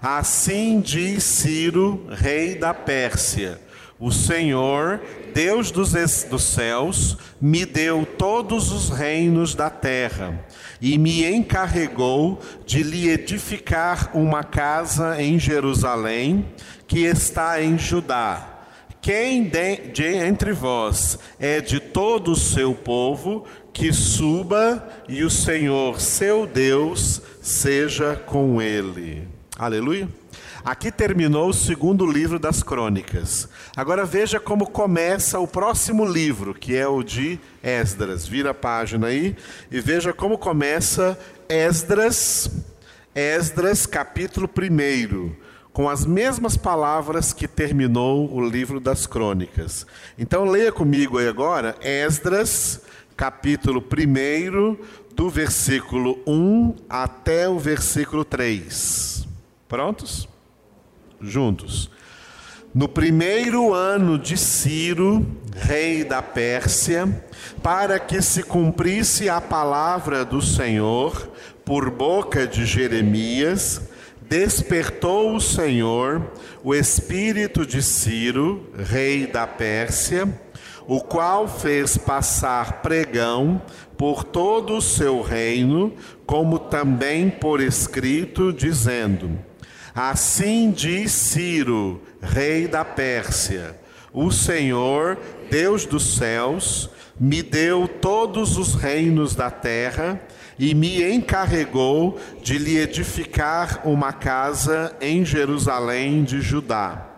Assim 0.00 0.80
diz 0.80 1.22
Ciro, 1.22 2.06
rei 2.10 2.54
da 2.54 2.72
Pérsia: 2.72 3.60
O 4.04 4.12
Senhor, 4.12 5.00
Deus 5.32 5.70
dos, 5.70 5.94
dos 6.24 6.42
céus, 6.42 7.16
me 7.40 7.64
deu 7.64 8.04
todos 8.04 8.70
os 8.70 8.90
reinos 8.90 9.54
da 9.54 9.70
terra 9.70 10.44
e 10.78 10.98
me 10.98 11.24
encarregou 11.24 12.38
de 12.66 12.82
lhe 12.82 13.08
edificar 13.08 14.10
uma 14.14 14.44
casa 14.44 15.22
em 15.22 15.38
Jerusalém, 15.38 16.44
que 16.86 17.06
está 17.06 17.62
em 17.62 17.78
Judá. 17.78 18.66
Quem 19.00 19.44
de, 19.44 19.76
de 19.76 20.04
entre 20.04 20.52
vós 20.52 21.18
é 21.40 21.62
de 21.62 21.80
todo 21.80 22.32
o 22.32 22.36
seu 22.36 22.74
povo, 22.74 23.46
que 23.72 23.90
suba 23.90 24.86
e 25.08 25.24
o 25.24 25.30
Senhor, 25.30 25.98
seu 25.98 26.46
Deus, 26.46 27.22
seja 27.40 28.16
com 28.16 28.60
ele. 28.60 29.26
Aleluia. 29.58 30.06
Aqui 30.64 30.90
terminou 30.90 31.50
o 31.50 31.52
segundo 31.52 32.10
livro 32.10 32.38
das 32.38 32.62
crônicas. 32.62 33.46
Agora 33.76 34.06
veja 34.06 34.40
como 34.40 34.66
começa 34.66 35.38
o 35.38 35.46
próximo 35.46 36.06
livro, 36.06 36.54
que 36.54 36.74
é 36.74 36.88
o 36.88 37.02
de 37.02 37.38
Esdras. 37.62 38.26
Vira 38.26 38.52
a 38.52 38.54
página 38.54 39.08
aí 39.08 39.36
e 39.70 39.78
veja 39.78 40.14
como 40.14 40.38
começa 40.38 41.18
Esdras, 41.50 42.48
Esdras, 43.14 43.84
capítulo 43.84 44.48
1, 44.48 45.32
com 45.70 45.86
as 45.86 46.06
mesmas 46.06 46.56
palavras 46.56 47.34
que 47.34 47.46
terminou 47.46 48.32
o 48.34 48.40
livro 48.40 48.80
das 48.80 49.06
crônicas. 49.06 49.86
Então 50.18 50.46
leia 50.46 50.72
comigo 50.72 51.18
aí 51.18 51.28
agora, 51.28 51.76
Esdras, 51.82 52.80
capítulo 53.14 53.84
1, 53.84 54.78
do 55.14 55.28
versículo 55.28 56.18
1 56.26 56.74
até 56.88 57.50
o 57.50 57.58
versículo 57.58 58.24
3. 58.24 59.28
Prontos? 59.68 60.32
Juntos. 61.26 61.90
No 62.74 62.88
primeiro 62.88 63.72
ano 63.72 64.18
de 64.18 64.36
Ciro, 64.36 65.24
rei 65.54 66.02
da 66.02 66.20
Pérsia, 66.20 67.24
para 67.62 68.00
que 68.00 68.20
se 68.20 68.42
cumprisse 68.42 69.28
a 69.28 69.40
palavra 69.40 70.24
do 70.24 70.42
Senhor 70.42 71.30
por 71.64 71.88
boca 71.88 72.46
de 72.46 72.66
Jeremias, 72.66 73.80
despertou 74.28 75.36
o 75.36 75.40
Senhor 75.40 76.32
o 76.64 76.74
espírito 76.74 77.64
de 77.64 77.80
Ciro, 77.80 78.68
rei 78.76 79.26
da 79.26 79.46
Pérsia, 79.46 80.28
o 80.86 81.00
qual 81.00 81.46
fez 81.46 81.96
passar 81.96 82.82
pregão 82.82 83.62
por 83.96 84.24
todo 84.24 84.76
o 84.76 84.82
seu 84.82 85.22
reino, 85.22 85.94
como 86.26 86.58
também 86.58 87.30
por 87.30 87.60
escrito, 87.60 88.52
dizendo: 88.52 89.30
Assim 89.94 90.72
diz 90.72 91.12
Ciro, 91.12 92.02
rei 92.20 92.66
da 92.66 92.84
Pérsia: 92.84 93.78
O 94.12 94.32
Senhor, 94.32 95.16
Deus 95.48 95.86
dos 95.86 96.16
céus, 96.16 96.90
me 97.18 97.42
deu 97.42 97.86
todos 97.86 98.58
os 98.58 98.74
reinos 98.74 99.36
da 99.36 99.52
terra 99.52 100.20
e 100.58 100.74
me 100.74 101.00
encarregou 101.02 102.18
de 102.42 102.58
lhe 102.58 102.76
edificar 102.76 103.82
uma 103.84 104.12
casa 104.12 104.96
em 105.00 105.24
Jerusalém 105.24 106.24
de 106.24 106.40
Judá. 106.40 107.13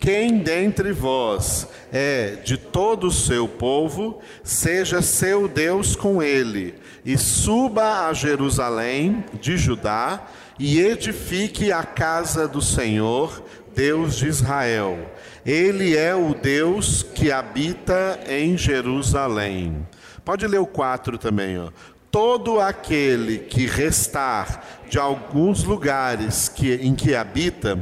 Quem 0.00 0.38
dentre 0.38 0.92
vós 0.92 1.68
é 1.92 2.36
de 2.42 2.56
todo 2.56 3.08
o 3.08 3.12
seu 3.12 3.46
povo, 3.46 4.18
seja 4.42 5.02
seu 5.02 5.46
Deus 5.46 5.94
com 5.94 6.22
ele, 6.22 6.74
e 7.04 7.18
suba 7.18 8.08
a 8.08 8.12
Jerusalém 8.14 9.22
de 9.38 9.58
Judá, 9.58 10.26
e 10.58 10.80
edifique 10.80 11.70
a 11.70 11.82
casa 11.82 12.48
do 12.48 12.62
Senhor, 12.62 13.44
Deus 13.74 14.16
de 14.16 14.26
Israel. 14.26 14.98
Ele 15.44 15.94
é 15.94 16.14
o 16.14 16.32
Deus 16.32 17.02
que 17.02 17.30
habita 17.30 18.20
em 18.26 18.56
Jerusalém. 18.56 19.86
Pode 20.24 20.46
ler 20.46 20.60
o 20.60 20.66
4 20.66 21.18
também, 21.18 21.58
ó 21.58 21.68
todo 22.10 22.60
aquele 22.60 23.38
que 23.38 23.66
restar 23.66 24.64
de 24.88 24.98
alguns 24.98 25.62
lugares 25.62 26.48
que, 26.48 26.74
em 26.74 26.94
que 26.94 27.14
habita, 27.14 27.78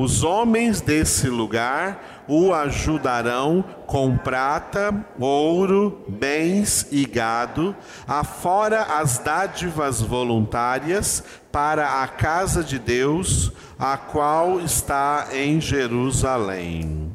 os 0.00 0.22
homens 0.22 0.80
desse 0.80 1.28
lugar 1.28 2.24
o 2.28 2.54
ajudarão 2.54 3.64
com 3.84 4.16
prata, 4.16 4.94
ouro, 5.18 6.04
bens 6.06 6.86
e 6.92 7.04
gado, 7.04 7.74
afora 8.06 8.82
as 8.82 9.18
dádivas 9.18 10.00
voluntárias 10.00 11.24
para 11.50 12.02
a 12.02 12.06
casa 12.06 12.62
de 12.62 12.78
Deus, 12.78 13.50
a 13.76 13.96
qual 13.96 14.60
está 14.60 15.30
em 15.32 15.60
Jerusalém. 15.60 17.10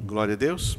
Glória 0.00 0.34
a 0.34 0.36
Deus. 0.36 0.78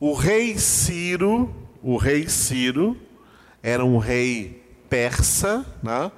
O 0.00 0.12
rei 0.14 0.58
Ciro 0.58 1.54
o 1.86 1.98
rei 1.98 2.26
Ciro 2.30 2.96
era 3.62 3.84
um 3.84 3.98
rei 3.98 4.64
persa, 4.88 5.66
né? 5.82 6.10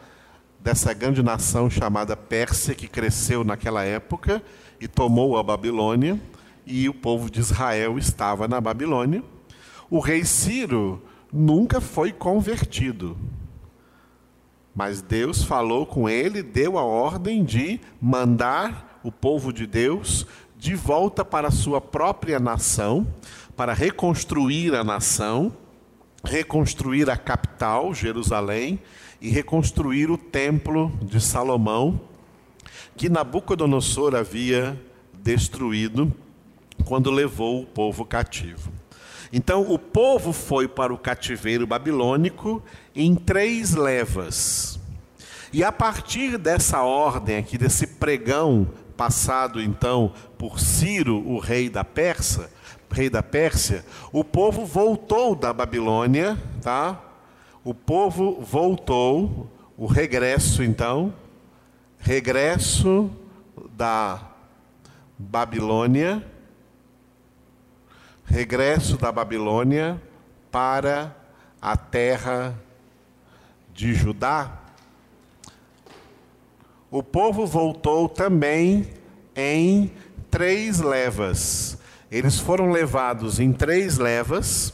Dessa 0.67 0.93
grande 0.93 1.23
nação 1.23 1.71
chamada 1.71 2.17
Pérsia, 2.17 2.75
que 2.75 2.89
cresceu 2.89 3.45
naquela 3.45 3.85
época 3.85 4.43
e 4.81 4.89
tomou 4.89 5.39
a 5.39 5.43
Babilônia, 5.43 6.21
e 6.67 6.89
o 6.89 6.93
povo 6.93 7.31
de 7.31 7.39
Israel 7.39 7.97
estava 7.97 8.49
na 8.49 8.61
Babilônia. 8.61 9.23
O 9.89 10.01
rei 10.01 10.25
Ciro 10.25 11.01
nunca 11.33 11.81
foi 11.81 12.11
convertido, 12.11 13.17
mas 14.75 15.01
Deus 15.01 15.45
falou 15.45 15.87
com 15.87 16.09
ele, 16.09 16.43
deu 16.43 16.77
a 16.77 16.83
ordem 16.83 17.45
de 17.45 17.79
mandar 18.01 19.01
o 19.05 19.13
povo 19.13 19.53
de 19.53 19.69
Deus 19.69 20.27
de 20.59 20.75
volta 20.75 21.25
para 21.25 21.47
a 21.47 21.53
sua 21.53 21.81
própria 21.81 22.41
nação, 22.41 23.07
para 23.57 23.73
reconstruir 23.73 24.75
a 24.75 24.83
nação, 24.83 25.57
reconstruir 26.25 27.09
a 27.09 27.17
capital, 27.17 27.95
Jerusalém, 27.95 28.81
e 29.21 29.31
reconstruir 29.31 30.11
o 30.11 30.19
templo 30.19 30.93
de 31.03 31.21
Salomão, 31.21 32.01
que 32.97 33.09
Nabucodonosor 33.09 34.15
havia 34.15 34.81
destruído 35.15 36.13
quando 36.85 37.11
levou 37.11 37.63
o 37.63 37.67
povo 37.67 38.05
cativo. 38.05 38.73
Então, 39.33 39.71
o 39.71 39.79
povo 39.79 40.33
foi 40.33 40.69
para 40.69 40.95
o 40.95 40.99
cativeiro 40.99 41.67
babilônico 41.67 42.63
em 42.95 43.15
três 43.15 43.75
levas. 43.75 44.79
E 45.53 45.65
a 45.65 45.73
partir 45.73 46.39
dessa 46.39 46.83
ordem 46.83 47.37
aqui, 47.37 47.59
desse 47.59 47.87
pregão 47.87 48.69
passado 48.97 49.61
então 49.61 50.13
por 50.39 50.59
Ciro, 50.59 51.17
o 51.27 51.39
rei 51.39 51.69
da 51.69 51.85
Pérsia, 51.85 52.49
rei 52.91 53.11
da 53.11 53.23
Pérsia, 53.23 53.85
o 54.13 54.25
povo 54.25 54.65
voltou 54.65 55.35
da 55.35 55.53
Babilônia, 55.53 56.39
tá? 56.63 57.06
O 57.67 57.75
povo 57.75 58.41
voltou, 58.41 59.51
o 59.77 59.87
regresso 59.87 60.63
então, 60.63 61.13
regresso 61.99 63.11
da 63.73 64.23
Babilônia, 65.19 66.25
regresso 68.25 68.97
da 68.97 69.11
Babilônia 69.11 70.01
para 70.49 71.13
a 71.61 71.77
terra 71.77 72.57
de 73.75 73.95
Judá. 73.95 74.61
O 76.89 77.03
povo 77.03 77.49
voltou 77.49 78.09
também 78.09 78.89
em 79.35 79.91
três 80.31 80.79
levas. 80.79 81.77
Eles 82.13 82.39
foram 82.39 82.71
levados 82.71 83.41
em 83.41 83.53
três 83.53 83.99
levas, 83.99 84.73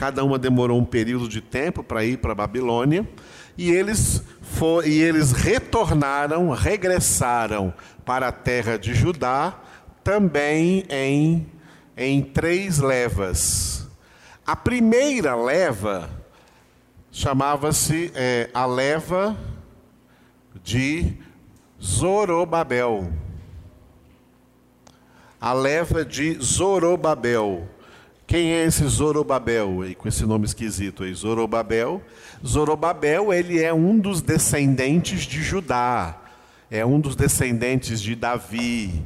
cada 0.00 0.24
uma 0.24 0.38
demorou 0.38 0.80
um 0.80 0.84
período 0.84 1.28
de 1.28 1.42
tempo 1.42 1.82
para 1.82 2.02
ir 2.02 2.16
para 2.16 2.32
a 2.32 2.34
Babilônia, 2.34 3.06
e 3.58 3.70
eles, 3.70 4.24
for, 4.40 4.86
e 4.86 4.98
eles 4.98 5.30
retornaram, 5.32 6.48
regressaram 6.52 7.74
para 8.02 8.28
a 8.28 8.32
terra 8.32 8.78
de 8.78 8.94
Judá, 8.94 9.60
também 10.02 10.86
em, 10.88 11.46
em 11.94 12.22
três 12.22 12.78
levas. 12.78 13.86
A 14.46 14.56
primeira 14.56 15.36
leva 15.36 16.08
chamava-se 17.12 18.10
é, 18.14 18.48
a 18.54 18.64
leva 18.64 19.36
de 20.64 21.12
Zorobabel 21.78 23.12
a 25.40 25.54
leva 25.54 26.04
de 26.04 26.34
Zorobabel. 26.34 27.66
Quem 28.30 28.52
é 28.52 28.64
esse 28.64 28.86
Zorobabel 28.86 29.82
aí, 29.82 29.92
com 29.92 30.06
esse 30.06 30.24
nome 30.24 30.44
esquisito 30.44 31.02
aí? 31.02 31.12
Zorobabel. 31.12 32.00
Zorobabel, 32.46 33.32
ele 33.32 33.60
é 33.60 33.74
um 33.74 33.98
dos 33.98 34.22
descendentes 34.22 35.22
de 35.22 35.42
Judá, 35.42 36.16
é 36.70 36.86
um 36.86 37.00
dos 37.00 37.16
descendentes 37.16 38.00
de 38.00 38.14
Davi. 38.14 39.02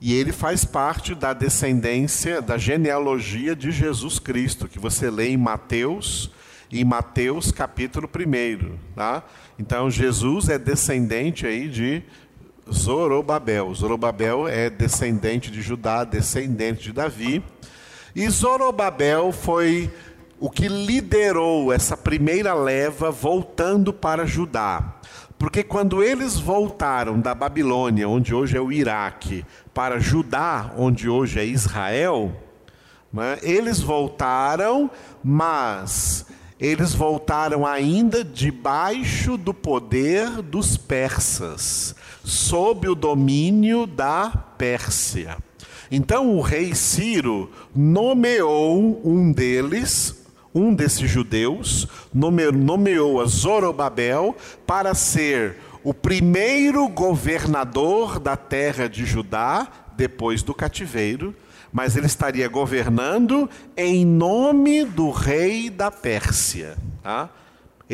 E 0.00 0.14
ele 0.14 0.30
faz 0.30 0.64
parte 0.64 1.16
da 1.16 1.32
descendência, 1.32 2.40
da 2.40 2.56
genealogia 2.56 3.56
de 3.56 3.72
Jesus 3.72 4.20
Cristo, 4.20 4.68
que 4.68 4.78
você 4.78 5.10
lê 5.10 5.30
em 5.30 5.36
Mateus, 5.36 6.30
em 6.70 6.84
Mateus 6.84 7.50
capítulo 7.50 8.08
1. 8.08 8.76
Tá? 8.94 9.24
Então, 9.58 9.90
Jesus 9.90 10.48
é 10.48 10.60
descendente 10.60 11.44
aí 11.44 11.68
de 11.68 12.04
Zorobabel. 12.72 13.74
Zorobabel 13.74 14.46
é 14.46 14.70
descendente 14.70 15.50
de 15.50 15.60
Judá, 15.60 16.04
descendente 16.04 16.84
de 16.84 16.92
Davi. 16.92 17.42
E 18.14 18.28
Zorobabel 18.28 19.32
foi 19.32 19.92
o 20.38 20.48
que 20.48 20.68
liderou 20.68 21.72
essa 21.72 21.96
primeira 21.96 22.54
leva 22.54 23.10
voltando 23.10 23.92
para 23.92 24.24
Judá. 24.24 25.00
Porque 25.36 25.64
quando 25.64 26.02
eles 26.02 26.38
voltaram 26.38 27.18
da 27.18 27.34
Babilônia, 27.34 28.08
onde 28.08 28.32
hoje 28.32 28.56
é 28.56 28.60
o 28.60 28.70
Iraque, 28.70 29.44
para 29.72 29.98
Judá, 29.98 30.72
onde 30.78 31.08
hoje 31.08 31.40
é 31.40 31.44
Israel, 31.44 32.32
né, 33.12 33.38
eles 33.42 33.80
voltaram, 33.80 34.88
mas 35.22 36.26
eles 36.58 36.94
voltaram 36.94 37.66
ainda 37.66 38.22
debaixo 38.22 39.36
do 39.36 39.52
poder 39.52 40.40
dos 40.40 40.76
persas 40.76 41.96
sob 42.22 42.88
o 42.88 42.94
domínio 42.94 43.86
da 43.86 44.30
Pérsia. 44.56 45.36
Então 45.90 46.36
o 46.36 46.40
rei 46.40 46.74
Ciro 46.74 47.50
nomeou 47.74 49.00
um 49.04 49.32
deles, 49.32 50.24
um 50.54 50.74
desses 50.74 51.10
judeus, 51.10 51.86
nomeou 52.12 53.20
a 53.20 53.26
Zorobabel 53.26 54.36
para 54.66 54.94
ser 54.94 55.56
o 55.82 55.92
primeiro 55.92 56.88
governador 56.88 58.18
da 58.18 58.36
terra 58.36 58.88
de 58.88 59.04
Judá 59.04 59.68
depois 59.96 60.42
do 60.42 60.54
cativeiro, 60.54 61.34
mas 61.72 61.96
ele 61.96 62.06
estaria 62.06 62.48
governando 62.48 63.50
em 63.76 64.06
nome 64.06 64.84
do 64.84 65.10
rei 65.10 65.68
da 65.68 65.90
Pérsia. 65.90 66.76
Tá? 67.02 67.28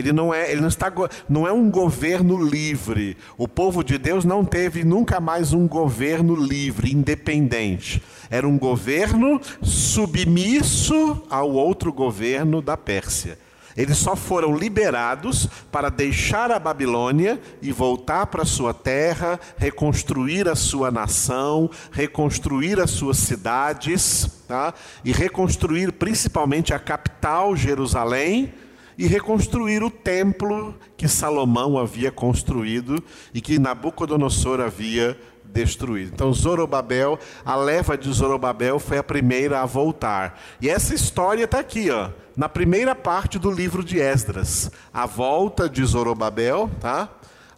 Ele 0.01 0.13
não 0.13 0.33
é, 0.33 0.51
ele 0.51 0.61
não 0.61 0.69
está, 0.69 0.93
não 1.29 1.47
é 1.47 1.53
um 1.53 1.71
governo 1.71 2.43
livre. 2.43 3.17
O 3.37 3.47
povo 3.47 3.85
de 3.85 3.99
Deus 3.99 4.25
não 4.25 4.45
teve 4.45 4.83
nunca 4.83 5.21
mais 5.21 5.53
um 5.53 5.69
governo 5.69 6.35
livre, 6.35 6.93
independente. 6.93 8.03
Era 8.31 8.49
um 8.49 8.59
governo 8.59 9.41
submisso 9.63 11.23
ao 11.29 11.51
outro 11.51 11.93
governo 11.93 12.63
da 12.63 12.77
Pérsia. 12.77 13.39
Eles 13.77 13.99
só 13.99 14.17
foram 14.17 14.57
liberados 14.57 15.49
para 15.71 15.91
deixar 15.91 16.51
a 16.51 16.59
Babilônia 16.59 17.41
e 17.63 17.71
voltar 17.71 18.27
para 18.27 18.45
sua 18.45 18.75
terra, 18.75 19.39
reconstruir 19.57 20.49
a 20.49 20.57
sua 20.57 20.91
nação, 20.91 21.71
reconstruir 21.93 22.81
as 22.81 22.91
suas 22.91 23.19
cidades, 23.19 24.29
tá? 24.49 24.75
e 25.05 25.13
reconstruir 25.13 25.93
principalmente 25.93 26.75
a 26.75 26.79
capital, 26.79 27.55
Jerusalém, 27.55 28.53
e 29.01 29.07
reconstruir 29.07 29.83
o 29.83 29.91
templo 29.91 30.75
que 30.95 31.09
Salomão 31.09 31.79
havia 31.79 32.13
construído 32.13 33.03
e 33.33 33.41
que 33.41 33.59
Nabucodonosor 33.59 34.61
havia 34.61 35.19
destruído. 35.43 36.11
Então, 36.13 36.31
Zorobabel, 36.35 37.19
a 37.43 37.57
leva 37.57 37.97
de 37.97 38.13
Zorobabel 38.13 38.79
foi 38.79 38.99
a 38.99 39.03
primeira 39.03 39.63
a 39.63 39.65
voltar. 39.65 40.39
E 40.61 40.69
essa 40.69 40.95
história 40.95 41.45
está 41.45 41.61
aqui, 41.61 41.91
ó, 41.91 42.11
na 42.37 42.47
primeira 42.47 42.95
parte 42.95 43.39
do 43.39 43.51
livro 43.51 43.83
de 43.83 43.99
Esdras. 43.99 44.71
A 44.93 45.07
volta 45.07 45.67
de 45.67 45.83
Zorobabel, 45.83 46.71
tá? 46.79 47.09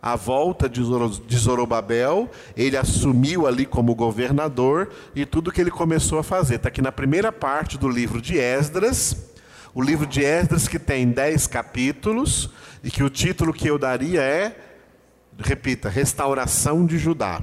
A 0.00 0.14
volta 0.14 0.68
de 0.68 1.36
Zorobabel, 1.36 2.30
ele 2.56 2.76
assumiu 2.76 3.48
ali 3.48 3.66
como 3.66 3.96
governador 3.96 4.90
e 5.12 5.26
tudo 5.26 5.50
que 5.50 5.60
ele 5.60 5.72
começou 5.72 6.20
a 6.20 6.22
fazer. 6.22 6.54
Está 6.54 6.68
aqui 6.68 6.80
na 6.80 6.92
primeira 6.92 7.32
parte 7.32 7.76
do 7.76 7.88
livro 7.88 8.22
de 8.22 8.38
Esdras. 8.38 9.31
O 9.74 9.80
livro 9.80 10.06
de 10.06 10.22
Esdras 10.22 10.68
que 10.68 10.78
tem 10.78 11.08
dez 11.08 11.46
capítulos 11.46 12.50
e 12.84 12.90
que 12.90 13.02
o 13.02 13.08
título 13.08 13.54
que 13.54 13.68
eu 13.68 13.78
daria 13.78 14.20
é, 14.20 14.54
repita, 15.38 15.88
Restauração 15.88 16.84
de 16.84 16.98
Judá. 16.98 17.40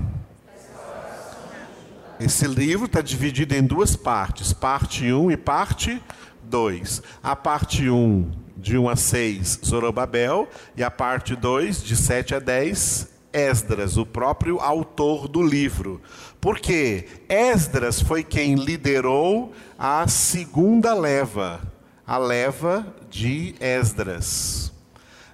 Esse 2.19 2.45
livro 2.45 2.85
está 2.85 3.01
dividido 3.01 3.55
em 3.55 3.63
duas 3.63 3.95
partes, 3.95 4.53
parte 4.53 5.11
1 5.11 5.31
e 5.31 5.37
parte 5.37 6.03
2. 6.43 7.01
A 7.23 7.35
parte 7.35 7.89
1, 7.89 8.29
de 8.57 8.77
1 8.77 8.89
a 8.89 8.95
6, 8.95 9.61
Zorobabel, 9.65 10.47
e 10.77 10.83
a 10.83 10.91
parte 10.91 11.35
2, 11.35 11.81
de 11.81 11.95
7 11.95 12.35
a 12.35 12.39
10, 12.39 13.09
Esdras, 13.33 13.97
o 13.97 14.05
próprio 14.05 14.59
autor 14.59 15.27
do 15.27 15.41
livro. 15.41 16.01
Porque 16.39 17.07
Esdras 17.27 18.01
foi 18.01 18.23
quem 18.23 18.55
liderou 18.55 19.51
a 19.77 20.07
segunda 20.07 20.93
leva, 20.93 21.61
a 22.09 22.17
leva 22.17 22.87
de 23.07 23.53
Esdras. 23.59 24.71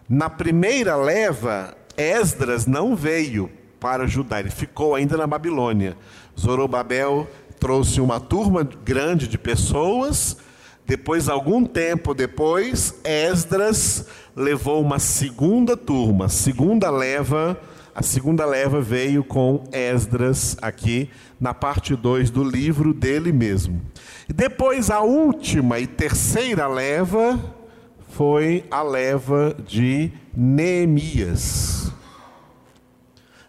Na 0.09 0.29
primeira 0.29 0.97
leva, 0.97 1.73
Esdras 1.95 2.65
não 2.65 2.97
veio 2.97 3.49
para 3.79 4.05
Judá, 4.05 4.41
ele 4.41 4.49
ficou 4.49 4.93
ainda 4.93 5.15
na 5.15 5.25
Babilônia. 5.25 5.95
Zorobabel 6.38 7.29
trouxe 7.61 8.01
uma 8.01 8.19
turma 8.19 8.67
grande 8.83 9.25
de 9.25 9.38
pessoas. 9.38 10.35
Depois, 10.85 11.29
algum 11.29 11.65
tempo 11.65 12.13
depois, 12.13 12.93
Esdras 13.05 14.07
levou 14.35 14.81
uma 14.81 14.99
segunda 14.99 15.77
turma, 15.77 16.27
segunda 16.27 16.89
leva. 16.89 17.57
A 17.95 18.03
segunda 18.03 18.45
leva 18.45 18.81
veio 18.81 19.23
com 19.23 19.63
Esdras 19.71 20.58
aqui 20.62 21.10
na 21.39 21.53
parte 21.53 21.95
2 21.95 22.29
do 22.29 22.43
livro 22.43 22.93
dele 22.93 23.31
mesmo. 23.31 23.81
E 24.27 24.34
depois 24.34 24.91
a 24.91 24.99
última 24.99 25.79
e 25.79 25.88
terceira 25.88 26.67
leva 26.67 27.39
foi 28.10 28.65
a 28.69 28.81
leva 28.81 29.55
de 29.65 30.12
Neemias. 30.36 31.89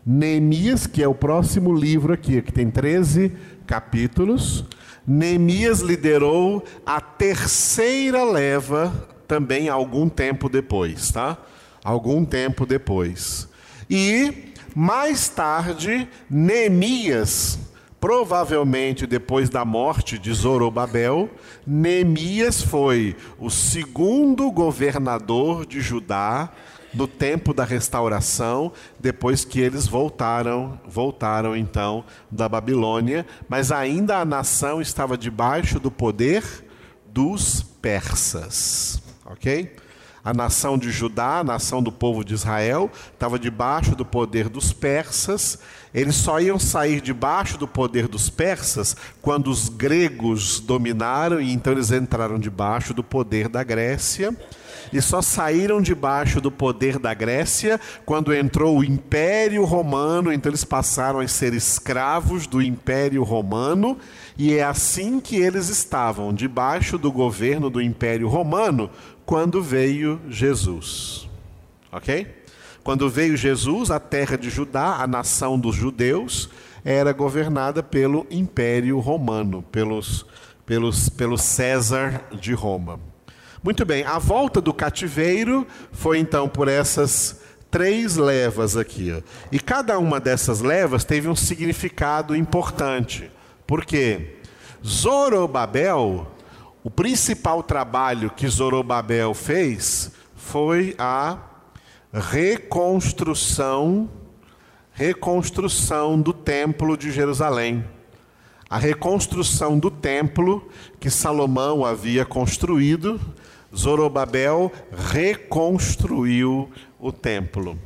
Neemias, 0.06 0.86
que 0.86 1.02
é 1.02 1.08
o 1.08 1.14
próximo 1.14 1.74
livro 1.74 2.12
aqui, 2.12 2.40
que 2.40 2.52
tem 2.52 2.70
13 2.70 3.32
capítulos. 3.66 4.64
Neemias 5.04 5.80
liderou 5.80 6.62
a 6.86 7.00
terceira 7.00 8.22
leva 8.22 8.92
também 9.26 9.68
algum 9.68 10.08
tempo 10.08 10.48
depois, 10.48 11.10
tá? 11.10 11.36
Algum 11.82 12.24
tempo 12.24 12.64
depois. 12.64 13.48
E 13.88 14.52
mais 14.74 15.28
tarde, 15.28 16.08
Neemias, 16.28 17.58
provavelmente 18.00 19.06
depois 19.06 19.48
da 19.48 19.64
morte 19.64 20.18
de 20.18 20.32
Zorobabel, 20.32 21.30
Neemias 21.66 22.60
foi 22.60 23.16
o 23.38 23.48
segundo 23.48 24.50
governador 24.50 25.64
de 25.64 25.80
Judá 25.80 26.52
no 26.92 27.06
tempo 27.06 27.52
da 27.52 27.64
restauração, 27.64 28.72
depois 28.98 29.44
que 29.44 29.60
eles 29.60 29.86
voltaram, 29.86 30.80
voltaram 30.86 31.56
então 31.56 32.04
da 32.30 32.48
Babilônia, 32.48 33.26
mas 33.48 33.70
ainda 33.70 34.18
a 34.18 34.24
nação 34.24 34.80
estava 34.80 35.16
debaixo 35.16 35.78
do 35.78 35.90
poder 35.90 36.42
dos 37.06 37.62
persas, 37.80 39.00
OK? 39.26 39.74
A 40.26 40.34
nação 40.34 40.76
de 40.76 40.90
Judá, 40.90 41.38
a 41.38 41.44
nação 41.44 41.80
do 41.80 41.92
povo 41.92 42.24
de 42.24 42.34
Israel, 42.34 42.90
estava 43.12 43.38
debaixo 43.38 43.94
do 43.94 44.04
poder 44.04 44.48
dos 44.48 44.72
persas. 44.72 45.56
Eles 45.94 46.16
só 46.16 46.40
iam 46.40 46.58
sair 46.58 47.00
debaixo 47.00 47.56
do 47.56 47.68
poder 47.68 48.08
dos 48.08 48.28
persas 48.28 48.96
quando 49.22 49.48
os 49.48 49.68
gregos 49.68 50.58
dominaram, 50.58 51.40
e 51.40 51.52
então 51.52 51.72
eles 51.72 51.92
entraram 51.92 52.40
debaixo 52.40 52.92
do 52.92 53.04
poder 53.04 53.48
da 53.48 53.62
Grécia. 53.62 54.36
E 54.92 55.00
só 55.00 55.22
saíram 55.22 55.80
debaixo 55.80 56.40
do 56.40 56.50
poder 56.50 56.98
da 56.98 57.14
Grécia 57.14 57.80
quando 58.04 58.34
entrou 58.34 58.78
o 58.78 58.84
Império 58.84 59.64
Romano, 59.64 60.32
então 60.32 60.50
eles 60.50 60.64
passaram 60.64 61.20
a 61.20 61.28
ser 61.28 61.54
escravos 61.54 62.48
do 62.48 62.60
Império 62.60 63.22
Romano, 63.22 63.96
e 64.36 64.54
é 64.54 64.62
assim 64.62 65.18
que 65.18 65.36
eles 65.36 65.68
estavam, 65.68 66.32
debaixo 66.32 66.98
do 66.98 67.10
governo 67.10 67.70
do 67.70 67.80
Império 67.80 68.28
Romano, 68.28 68.90
quando 69.26 69.60
veio 69.60 70.20
Jesus. 70.28 71.28
Ok? 71.90 72.26
Quando 72.84 73.10
veio 73.10 73.36
Jesus, 73.36 73.90
a 73.90 73.98
terra 73.98 74.38
de 74.38 74.48
Judá, 74.48 74.98
a 75.00 75.06
nação 75.08 75.58
dos 75.58 75.74
judeus, 75.74 76.48
era 76.84 77.12
governada 77.12 77.82
pelo 77.82 78.24
Império 78.30 79.00
Romano, 79.00 79.60
pelos, 79.72 80.24
pelos, 80.64 81.08
pelo 81.08 81.36
César 81.36 82.24
de 82.40 82.54
Roma. 82.54 83.00
Muito 83.60 83.84
bem, 83.84 84.04
a 84.04 84.18
volta 84.18 84.60
do 84.60 84.72
cativeiro 84.72 85.66
foi 85.90 86.18
então 86.18 86.48
por 86.48 86.68
essas 86.68 87.40
três 87.68 88.14
levas 88.14 88.76
aqui. 88.76 89.12
Ó. 89.12 89.20
E 89.50 89.58
cada 89.58 89.98
uma 89.98 90.20
dessas 90.20 90.60
levas 90.60 91.04
teve 91.04 91.28
um 91.28 91.34
significado 91.34 92.36
importante. 92.36 93.28
Por 93.66 93.84
quê? 93.84 94.36
Zorobabel, 94.86 96.30
o 96.86 96.90
principal 96.90 97.64
trabalho 97.64 98.30
que 98.30 98.46
Zorobabel 98.46 99.34
fez 99.34 100.12
foi 100.36 100.94
a 100.96 101.36
reconstrução 102.12 104.08
reconstrução 104.92 106.20
do 106.20 106.32
templo 106.32 106.96
de 106.96 107.10
Jerusalém. 107.10 107.84
A 108.70 108.78
reconstrução 108.78 109.80
do 109.80 109.90
templo 109.90 110.70
que 111.00 111.10
Salomão 111.10 111.84
havia 111.84 112.24
construído 112.24 113.20
Zorobabel 113.76 114.70
reconstruiu 115.10 116.70
o 117.00 117.10
templo. 117.10 117.76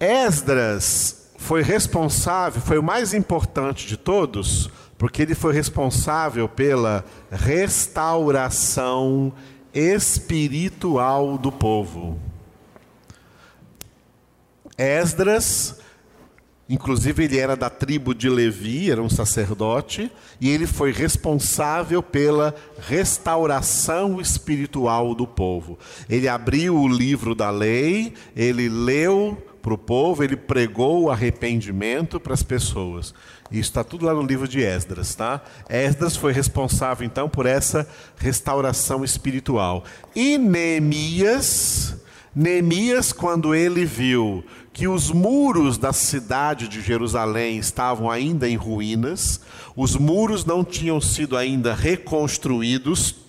Esdras 0.00 1.30
foi 1.36 1.62
responsável, 1.62 2.62
foi 2.62 2.78
o 2.78 2.82
mais 2.82 3.12
importante 3.12 3.86
de 3.86 3.98
todos, 3.98 4.70
porque 5.04 5.20
ele 5.20 5.34
foi 5.34 5.52
responsável 5.52 6.48
pela 6.48 7.04
restauração 7.30 9.34
espiritual 9.74 11.36
do 11.36 11.52
povo. 11.52 12.18
Esdras 14.78 15.78
Inclusive, 16.66 17.24
ele 17.24 17.38
era 17.38 17.54
da 17.54 17.68
tribo 17.68 18.14
de 18.14 18.30
Levi, 18.30 18.90
era 18.90 19.02
um 19.02 19.10
sacerdote, 19.10 20.10
e 20.40 20.48
ele 20.48 20.66
foi 20.66 20.90
responsável 20.90 22.02
pela 22.02 22.54
restauração 22.88 24.18
espiritual 24.18 25.14
do 25.14 25.26
povo. 25.26 25.78
Ele 26.08 26.26
abriu 26.26 26.74
o 26.74 26.88
livro 26.88 27.34
da 27.34 27.50
lei, 27.50 28.14
ele 28.34 28.70
leu 28.70 29.36
para 29.64 29.72
o 29.72 29.78
povo, 29.78 30.22
ele 30.22 30.36
pregou 30.36 31.04
o 31.04 31.10
arrependimento 31.10 32.20
para 32.20 32.34
as 32.34 32.42
pessoas. 32.42 33.14
Isso 33.50 33.70
está 33.70 33.82
tudo 33.82 34.04
lá 34.04 34.12
no 34.12 34.20
livro 34.20 34.46
de 34.46 34.62
Esdras, 34.62 35.14
tá? 35.14 35.40
Esdras 35.70 36.14
foi 36.14 36.34
responsável 36.34 37.06
então 37.06 37.30
por 37.30 37.46
essa 37.46 37.88
restauração 38.18 39.02
espiritual. 39.02 39.82
E 40.14 40.36
Neemias, 40.36 41.96
Neemias, 42.36 43.10
quando 43.10 43.54
ele 43.54 43.86
viu 43.86 44.44
que 44.70 44.86
os 44.86 45.10
muros 45.10 45.78
da 45.78 45.94
cidade 45.94 46.68
de 46.68 46.82
Jerusalém 46.82 47.56
estavam 47.56 48.10
ainda 48.10 48.46
em 48.46 48.56
ruínas, 48.56 49.40
os 49.74 49.96
muros 49.96 50.44
não 50.44 50.62
tinham 50.62 51.00
sido 51.00 51.38
ainda 51.38 51.72
reconstruídos, 51.72 53.23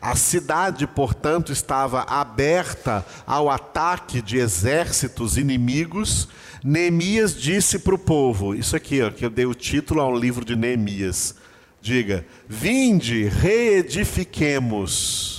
a 0.00 0.16
cidade, 0.16 0.86
portanto, 0.86 1.52
estava 1.52 2.02
aberta 2.02 3.04
ao 3.26 3.50
ataque 3.50 4.22
de 4.22 4.38
exércitos 4.38 5.36
inimigos. 5.36 6.28
Neemias 6.62 7.34
disse 7.34 7.78
para 7.78 7.94
o 7.94 7.98
povo: 7.98 8.54
Isso 8.54 8.76
aqui, 8.76 9.02
ó, 9.02 9.10
que 9.10 9.24
eu 9.24 9.30
dei 9.30 9.46
o 9.46 9.54
título 9.54 10.00
ao 10.00 10.16
livro 10.16 10.44
de 10.44 10.56
Neemias. 10.56 11.34
Diga: 11.80 12.26
Vinde, 12.48 13.24
reedifiquemos 13.24 15.38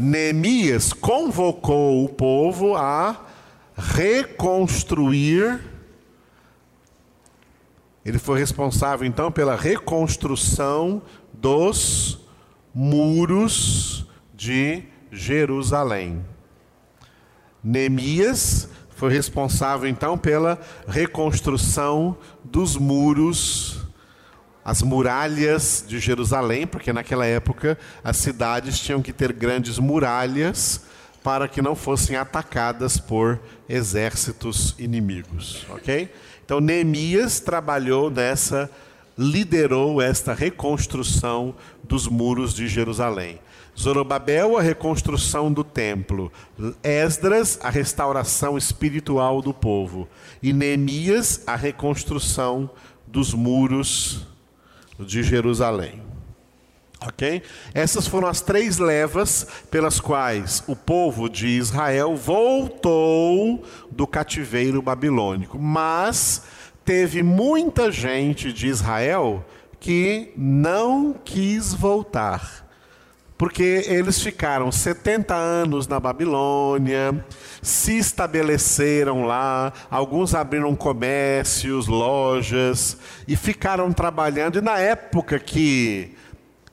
Neemias 0.00 0.94
convocou 0.94 2.02
o 2.02 2.08
povo 2.08 2.74
a 2.74 3.20
reconstruir. 3.76 5.60
Ele 8.02 8.18
foi 8.18 8.38
responsável 8.38 9.06
então 9.06 9.30
pela 9.30 9.54
reconstrução 9.54 11.02
dos 11.40 12.18
muros 12.74 14.06
de 14.34 14.82
Jerusalém. 15.10 16.24
Neemias 17.62 18.68
foi 19.00 19.12
responsável 19.12 19.88
então 19.88 20.18
pela 20.18 20.60
reconstrução 20.86 22.16
dos 22.44 22.76
muros, 22.76 23.80
as 24.64 24.82
muralhas 24.82 25.82
de 25.86 25.98
Jerusalém, 25.98 26.66
porque 26.66 26.92
naquela 26.92 27.24
época 27.24 27.78
as 28.04 28.18
cidades 28.18 28.78
tinham 28.78 29.00
que 29.00 29.12
ter 29.12 29.32
grandes 29.32 29.78
muralhas 29.78 30.84
para 31.22 31.48
que 31.48 31.62
não 31.62 31.74
fossem 31.74 32.16
atacadas 32.16 32.98
por 32.98 33.40
exércitos 33.68 34.74
inimigos, 34.78 35.66
ok? 35.70 36.12
Então 36.44 36.60
Neemias 36.60 37.40
trabalhou 37.40 38.10
nessa, 38.10 38.70
liderou 39.20 40.00
esta 40.00 40.32
reconstrução 40.32 41.54
dos 41.84 42.08
muros 42.08 42.54
de 42.54 42.66
Jerusalém. 42.66 43.38
Zorobabel, 43.78 44.56
a 44.56 44.62
reconstrução 44.62 45.52
do 45.52 45.62
templo. 45.62 46.32
Esdras, 46.82 47.58
a 47.62 47.68
restauração 47.68 48.56
espiritual 48.56 49.42
do 49.42 49.52
povo. 49.52 50.08
E 50.42 50.54
Neemias, 50.54 51.42
a 51.46 51.54
reconstrução 51.54 52.70
dos 53.06 53.34
muros 53.34 54.26
de 54.98 55.22
Jerusalém. 55.22 56.02
Ok? 57.06 57.42
Essas 57.74 58.06
foram 58.06 58.26
as 58.26 58.40
três 58.40 58.78
levas 58.78 59.46
pelas 59.70 60.00
quais 60.00 60.64
o 60.66 60.74
povo 60.74 61.28
de 61.28 61.46
Israel 61.46 62.16
voltou 62.16 63.62
do 63.90 64.06
cativeiro 64.06 64.80
babilônico. 64.80 65.58
Mas 65.58 66.42
teve 66.84 67.22
muita 67.22 67.90
gente 67.90 68.52
de 68.52 68.68
Israel 68.68 69.44
que 69.78 70.32
não 70.36 71.12
quis 71.12 71.72
voltar 71.72 72.68
porque 73.40 73.86
eles 73.86 74.22
ficaram 74.22 74.70
70 74.70 75.34
anos 75.34 75.88
na 75.88 75.98
Babilônia, 75.98 77.24
se 77.62 77.96
estabeleceram 77.96 79.24
lá, 79.24 79.72
alguns 79.90 80.34
abriram 80.34 80.76
comércios, 80.76 81.86
lojas 81.86 82.98
e 83.26 83.34
ficaram 83.36 83.94
trabalhando. 83.94 84.58
E 84.58 84.60
na 84.60 84.78
época 84.78 85.38
que 85.38 86.14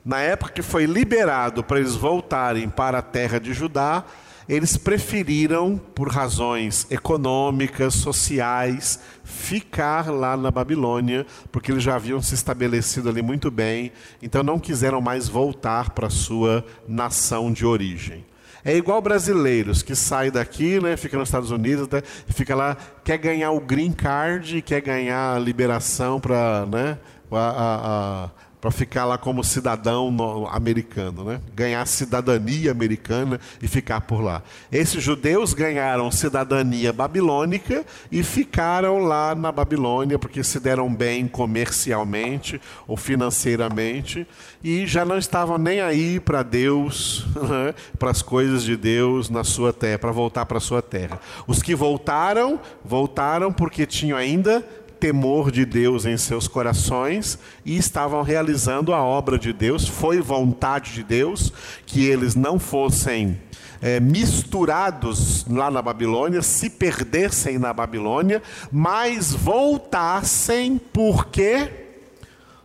na 0.04 0.20
época 0.20 0.52
que 0.52 0.60
foi 0.60 0.84
liberado 0.84 1.64
para 1.64 1.80
eles 1.80 1.94
voltarem 1.94 2.68
para 2.68 2.98
a 2.98 3.02
terra 3.02 3.40
de 3.40 3.54
Judá, 3.54 4.04
eles 4.48 4.76
preferiram, 4.76 5.76
por 5.76 6.08
razões 6.08 6.86
econômicas, 6.90 7.94
sociais, 7.94 8.98
ficar 9.22 10.10
lá 10.10 10.36
na 10.36 10.50
Babilônia, 10.50 11.26
porque 11.52 11.70
eles 11.70 11.82
já 11.82 11.96
haviam 11.96 12.22
se 12.22 12.34
estabelecido 12.34 13.10
ali 13.10 13.20
muito 13.20 13.50
bem, 13.50 13.92
então 14.22 14.42
não 14.42 14.58
quiseram 14.58 15.00
mais 15.00 15.28
voltar 15.28 15.90
para 15.90 16.06
a 16.06 16.10
sua 16.10 16.64
nação 16.86 17.52
de 17.52 17.66
origem. 17.66 18.24
É 18.64 18.76
igual 18.76 19.00
brasileiros 19.00 19.82
que 19.82 19.94
saem 19.94 20.30
daqui, 20.30 20.80
né, 20.80 20.96
fica 20.96 21.16
nos 21.16 21.28
Estados 21.28 21.50
Unidos, 21.50 21.88
né, 21.88 22.02
fica 22.26 22.54
lá, 22.54 22.76
quer 23.04 23.18
ganhar 23.18 23.50
o 23.50 23.60
green 23.60 23.92
card, 23.92 24.62
quer 24.62 24.80
ganhar 24.80 25.36
a 25.36 25.38
liberação 25.38 26.18
para 26.18 26.66
né, 26.66 26.98
a, 27.30 28.24
a 28.24 28.30
para 28.60 28.70
ficar 28.70 29.04
lá 29.04 29.16
como 29.16 29.44
cidadão 29.44 30.48
americano, 30.50 31.24
né? 31.24 31.40
ganhar 31.54 31.86
cidadania 31.86 32.72
americana 32.72 33.38
e 33.62 33.68
ficar 33.68 34.00
por 34.00 34.20
lá. 34.20 34.42
Esses 34.70 35.02
judeus 35.02 35.54
ganharam 35.54 36.10
cidadania 36.10 36.92
babilônica 36.92 37.84
e 38.10 38.22
ficaram 38.22 38.98
lá 38.98 39.34
na 39.34 39.52
Babilônia 39.52 40.18
porque 40.18 40.42
se 40.42 40.58
deram 40.58 40.92
bem 40.92 41.28
comercialmente 41.28 42.60
ou 42.86 42.96
financeiramente 42.96 44.26
e 44.62 44.86
já 44.86 45.04
não 45.04 45.18
estavam 45.18 45.56
nem 45.56 45.80
aí 45.80 46.18
para 46.18 46.42
Deus, 46.42 47.26
né? 47.48 47.74
para 47.98 48.10
as 48.10 48.22
coisas 48.22 48.64
de 48.64 48.76
Deus 48.76 49.30
na 49.30 49.44
sua 49.44 49.72
terra, 49.72 49.98
para 49.98 50.12
voltar 50.12 50.46
para 50.46 50.58
a 50.58 50.60
sua 50.60 50.82
terra. 50.82 51.20
Os 51.46 51.62
que 51.62 51.74
voltaram, 51.74 52.60
voltaram 52.84 53.52
porque 53.52 53.86
tinham 53.86 54.18
ainda 54.18 54.64
temor 54.98 55.50
de 55.50 55.64
Deus 55.64 56.04
em 56.04 56.16
seus 56.16 56.48
corações 56.48 57.38
e 57.64 57.76
estavam 57.76 58.22
realizando 58.22 58.92
a 58.92 59.02
obra 59.02 59.38
de 59.38 59.52
Deus. 59.52 59.86
Foi 59.86 60.20
vontade 60.20 60.92
de 60.92 61.02
Deus 61.02 61.52
que 61.86 62.06
eles 62.06 62.34
não 62.34 62.58
fossem 62.58 63.38
é, 63.80 64.00
misturados 64.00 65.46
lá 65.48 65.70
na 65.70 65.80
Babilônia, 65.80 66.42
se 66.42 66.68
perdessem 66.68 67.58
na 67.58 67.72
Babilônia, 67.72 68.42
mas 68.70 69.32
voltassem, 69.32 70.78
por 70.78 71.26
quê? 71.26 71.70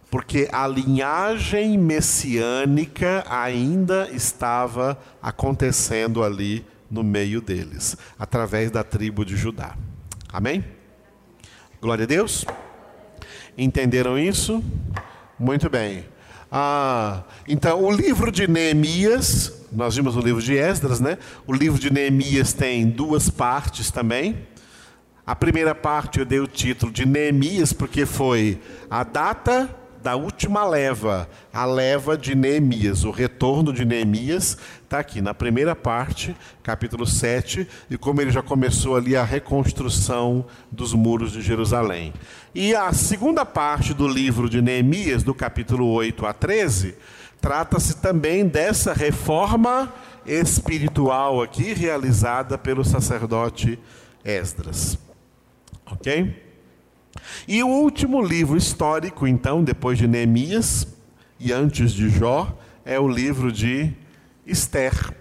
Porque 0.10 0.48
a 0.52 0.68
linhagem 0.68 1.78
messiânica 1.78 3.24
ainda 3.30 4.10
estava 4.12 4.98
acontecendo 5.22 6.24
ali 6.24 6.66
no 6.90 7.04
meio 7.04 7.42
deles, 7.42 7.98
através 8.18 8.70
da 8.70 8.84
tribo 8.84 9.26
de 9.26 9.36
Judá. 9.36 9.76
Amém? 10.32 10.64
Glória 11.84 12.06
a 12.06 12.08
Deus. 12.08 12.46
Entenderam 13.58 14.18
isso? 14.18 14.64
Muito 15.38 15.70
bem. 15.70 16.06
Ah, 16.50 17.24
então, 17.46 17.84
o 17.84 17.92
livro 17.92 18.32
de 18.32 18.48
Neemias, 18.48 19.66
nós 19.70 19.94
vimos 19.94 20.16
o 20.16 20.22
livro 20.22 20.42
de 20.42 20.56
Esdras, 20.56 21.02
né? 21.02 21.18
O 21.46 21.52
livro 21.52 21.78
de 21.78 21.92
Neemias 21.92 22.54
tem 22.54 22.88
duas 22.88 23.30
partes 23.30 23.92
também. 23.92 24.48
A 25.28 25.36
primeira 25.36 25.76
parte 25.76 26.20
eu 26.20 26.26
dei 26.26 26.40
o 26.40 26.48
título 26.48 26.90
de 26.90 27.06
Neemias, 27.06 27.74
porque 27.74 28.06
foi 28.06 28.62
a 28.90 29.04
data 29.04 29.70
da 30.04 30.18
última 30.18 30.66
leva, 30.66 31.30
a 31.54 31.64
leva 31.64 32.18
de 32.18 32.36
Neemias, 32.36 33.06
o 33.06 33.10
retorno 33.10 33.72
de 33.72 33.86
Neemias, 33.86 34.58
está 34.84 35.00
aqui 35.00 35.22
na 35.22 35.34
primeira 35.34 35.74
parte, 35.74 36.36
capítulo 36.62 37.08
7, 37.08 37.66
e 37.90 37.98
como 37.98 38.20
ele 38.20 38.30
já 38.30 38.44
começou 38.44 38.98
ali 38.98 39.16
a 39.16 39.24
reconstrução 39.24 40.46
dos 40.70 40.94
muros 40.94 41.32
de 41.32 41.42
Jerusalém. 41.42 42.14
E 42.54 42.76
a 42.76 42.92
segunda 42.92 43.46
parte 43.46 43.94
do 43.94 44.06
livro 44.06 44.50
de 44.50 44.62
Neemias, 44.62 45.24
do 45.24 45.34
capítulo 45.34 45.88
8 45.88 46.26
a 46.26 46.34
13, 46.34 46.96
trata-se 47.40 47.96
também 48.02 48.46
dessa 48.46 48.92
reforma 48.92 49.92
espiritual 50.26 51.42
aqui 51.42 51.74
realizada 51.74 52.58
pelo 52.58 52.84
sacerdote 52.84 53.80
Esdras. 54.26 54.98
Ok? 55.86 56.53
E 57.48 57.62
o 57.64 57.68
último 57.68 58.22
livro 58.22 58.58
histórico, 58.58 59.28
então, 59.28 59.64
depois 59.64 59.98
de 59.98 60.08
Neemias 60.08 60.88
e 61.40 61.52
antes 61.52 61.92
de 61.92 62.10
Jó, 62.10 62.58
é 62.86 63.00
o 63.00 63.08
livro 63.08 63.52
de 63.52 63.92
Esther, 64.46 65.14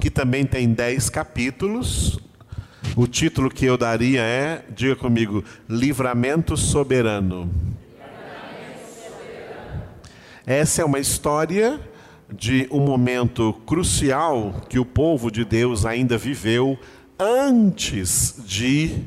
que 0.00 0.10
também 0.10 0.44
tem 0.44 0.72
dez 0.72 1.08
capítulos. 1.08 2.18
O 2.96 3.06
título 3.06 3.48
que 3.48 3.64
eu 3.64 3.78
daria 3.78 4.20
é, 4.20 4.64
diga 4.74 4.96
comigo, 4.96 5.44
Livramento 5.68 6.56
Soberano. 6.56 7.50
Essa 10.44 10.82
é 10.82 10.84
uma 10.84 10.98
história 10.98 11.80
de 12.30 12.66
um 12.70 12.80
momento 12.80 13.52
crucial 13.66 14.62
que 14.68 14.78
o 14.78 14.84
povo 14.84 15.30
de 15.30 15.44
Deus 15.44 15.86
ainda 15.86 16.18
viveu 16.18 16.78
antes 17.18 18.34
de 18.44 19.04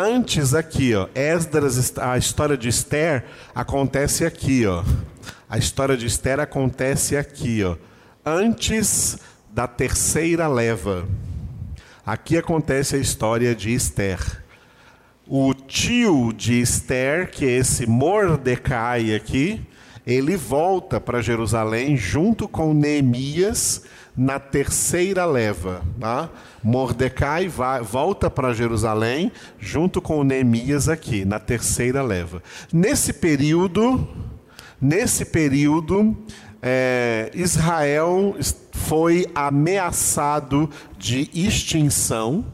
Antes 0.00 0.54
aqui, 0.54 0.94
ó, 0.94 1.08
Esdras, 1.12 1.98
a 1.98 2.16
história 2.16 2.56
de 2.56 2.68
Esther 2.68 3.24
acontece 3.52 4.24
aqui, 4.24 4.64
ó. 4.64 4.84
A 5.50 5.58
história 5.58 5.96
de 5.96 6.06
Esther 6.06 6.38
acontece 6.38 7.16
aqui, 7.16 7.64
ó. 7.64 7.76
Antes 8.24 9.18
da 9.50 9.66
terceira 9.66 10.46
leva. 10.46 11.04
Aqui 12.06 12.38
acontece 12.38 12.94
a 12.94 12.98
história 13.00 13.56
de 13.56 13.74
Esther. 13.74 14.20
O 15.26 15.52
tio 15.52 16.32
de 16.32 16.60
Esther, 16.60 17.28
que 17.32 17.44
é 17.44 17.56
esse 17.56 17.84
Mordecai 17.84 19.12
aqui, 19.12 19.66
ele 20.08 20.38
volta 20.38 20.98
para 20.98 21.20
Jerusalém 21.20 21.94
junto 21.94 22.48
com 22.48 22.72
Neemias 22.72 23.82
na 24.16 24.38
terceira 24.38 25.26
leva. 25.26 25.82
Tá? 26.00 26.30
Mordecai 26.64 27.46
vai, 27.46 27.82
volta 27.82 28.30
para 28.30 28.54
Jerusalém 28.54 29.30
junto 29.58 30.00
com 30.00 30.24
Neemias 30.24 30.88
aqui, 30.88 31.26
na 31.26 31.38
terceira 31.38 32.00
leva. 32.00 32.42
Nesse 32.72 33.12
período, 33.12 34.08
nesse 34.80 35.26
período, 35.26 36.16
é, 36.62 37.30
Israel 37.34 38.34
foi 38.72 39.26
ameaçado 39.34 40.70
de 40.96 41.28
extinção, 41.34 42.46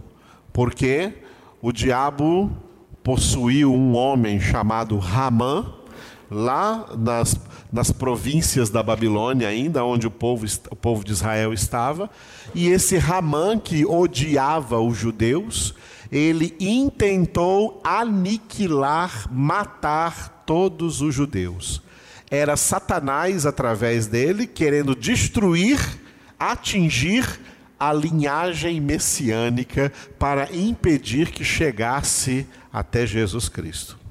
porque 0.53 1.13
o 1.63 1.71
diabo 1.71 2.51
possuiu 3.01 3.73
um 3.73 3.95
homem 3.95 4.41
chamado 4.41 4.99
Ramã, 4.99 5.73
lá 6.31 6.87
nas, 6.97 7.37
nas 7.73 7.91
províncias 7.91 8.71
da 8.71 8.83
Babilônia, 8.83 9.49
ainda 9.49 9.85
onde 9.85 10.07
o 10.07 10.11
povo, 10.11 10.47
o 10.71 10.77
povo 10.77 11.05
de 11.05 11.13
Israel 11.13 11.53
estava. 11.53 12.11
E 12.55 12.69
esse 12.69 12.97
Ramã, 12.97 13.59
que 13.59 13.85
odiava 13.85 14.81
os 14.81 14.97
judeus, 14.97 15.75
ele 16.11 16.57
intentou 16.61 17.81
aniquilar, 17.83 19.29
matar 19.33 20.43
todos 20.47 21.01
os 21.01 21.15
judeus. 21.15 21.83
Era 22.31 22.57
Satanás, 22.57 23.47
através 23.47 24.07
dele, 24.07 24.47
querendo 24.47 24.95
destruir, 24.95 25.79
atingir 26.39 27.41
a 27.79 27.93
linhagem 27.93 28.81
messiânica 28.81 29.93
para 30.19 30.55
impedir 30.55 31.31
que 31.31 31.45
chegasse 31.45 32.47
até 32.73 33.07
Jesus 33.07 33.49
Cristo. 33.49 34.04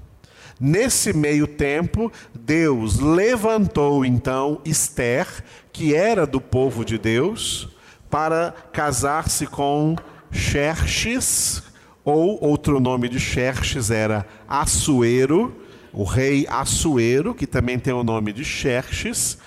Nesse 0.66 1.12
meio 1.12 1.46
tempo, 1.46 2.10
Deus 2.34 2.98
levantou 2.98 4.06
então 4.06 4.62
Esther, 4.64 5.28
que 5.74 5.94
era 5.94 6.26
do 6.26 6.40
povo 6.40 6.86
de 6.86 6.98
Deus, 6.98 7.68
para 8.10 8.56
casar-se 8.72 9.46
com 9.46 9.94
Xerxes, 10.32 11.62
ou 12.06 12.42
outro 12.42 12.80
nome 12.80 13.10
de 13.10 13.20
Xerxes 13.20 13.92
era 13.92 14.26
Assuero, 14.48 15.54
o 15.92 16.06
rei 16.06 16.48
Assuero, 16.48 17.36
que 17.36 17.46
também 17.46 17.78
tem 17.78 17.94
o 17.94 18.02
nome 18.02 18.32
de 18.32 18.46
Xerxes, 18.46 19.38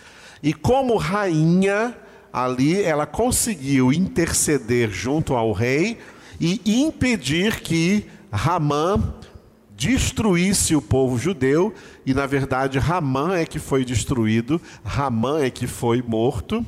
e 0.42 0.52
como 0.52 0.98
rainha, 0.98 1.96
ali 2.30 2.82
ela 2.82 3.06
conseguiu 3.06 3.90
interceder 3.90 4.90
junto 4.90 5.34
ao 5.34 5.52
rei 5.52 5.96
e 6.38 6.60
impedir 6.82 7.62
que 7.62 8.04
Ramã 8.30 9.14
destruísse 9.76 10.74
o 10.74 10.80
povo 10.80 11.18
judeu, 11.18 11.72
e 12.04 12.14
na 12.14 12.26
verdade 12.26 12.78
Ramã 12.78 13.36
é 13.36 13.44
que 13.44 13.58
foi 13.58 13.84
destruído, 13.84 14.60
Ramã 14.82 15.40
é 15.40 15.50
que 15.50 15.66
foi 15.66 16.02
morto. 16.02 16.64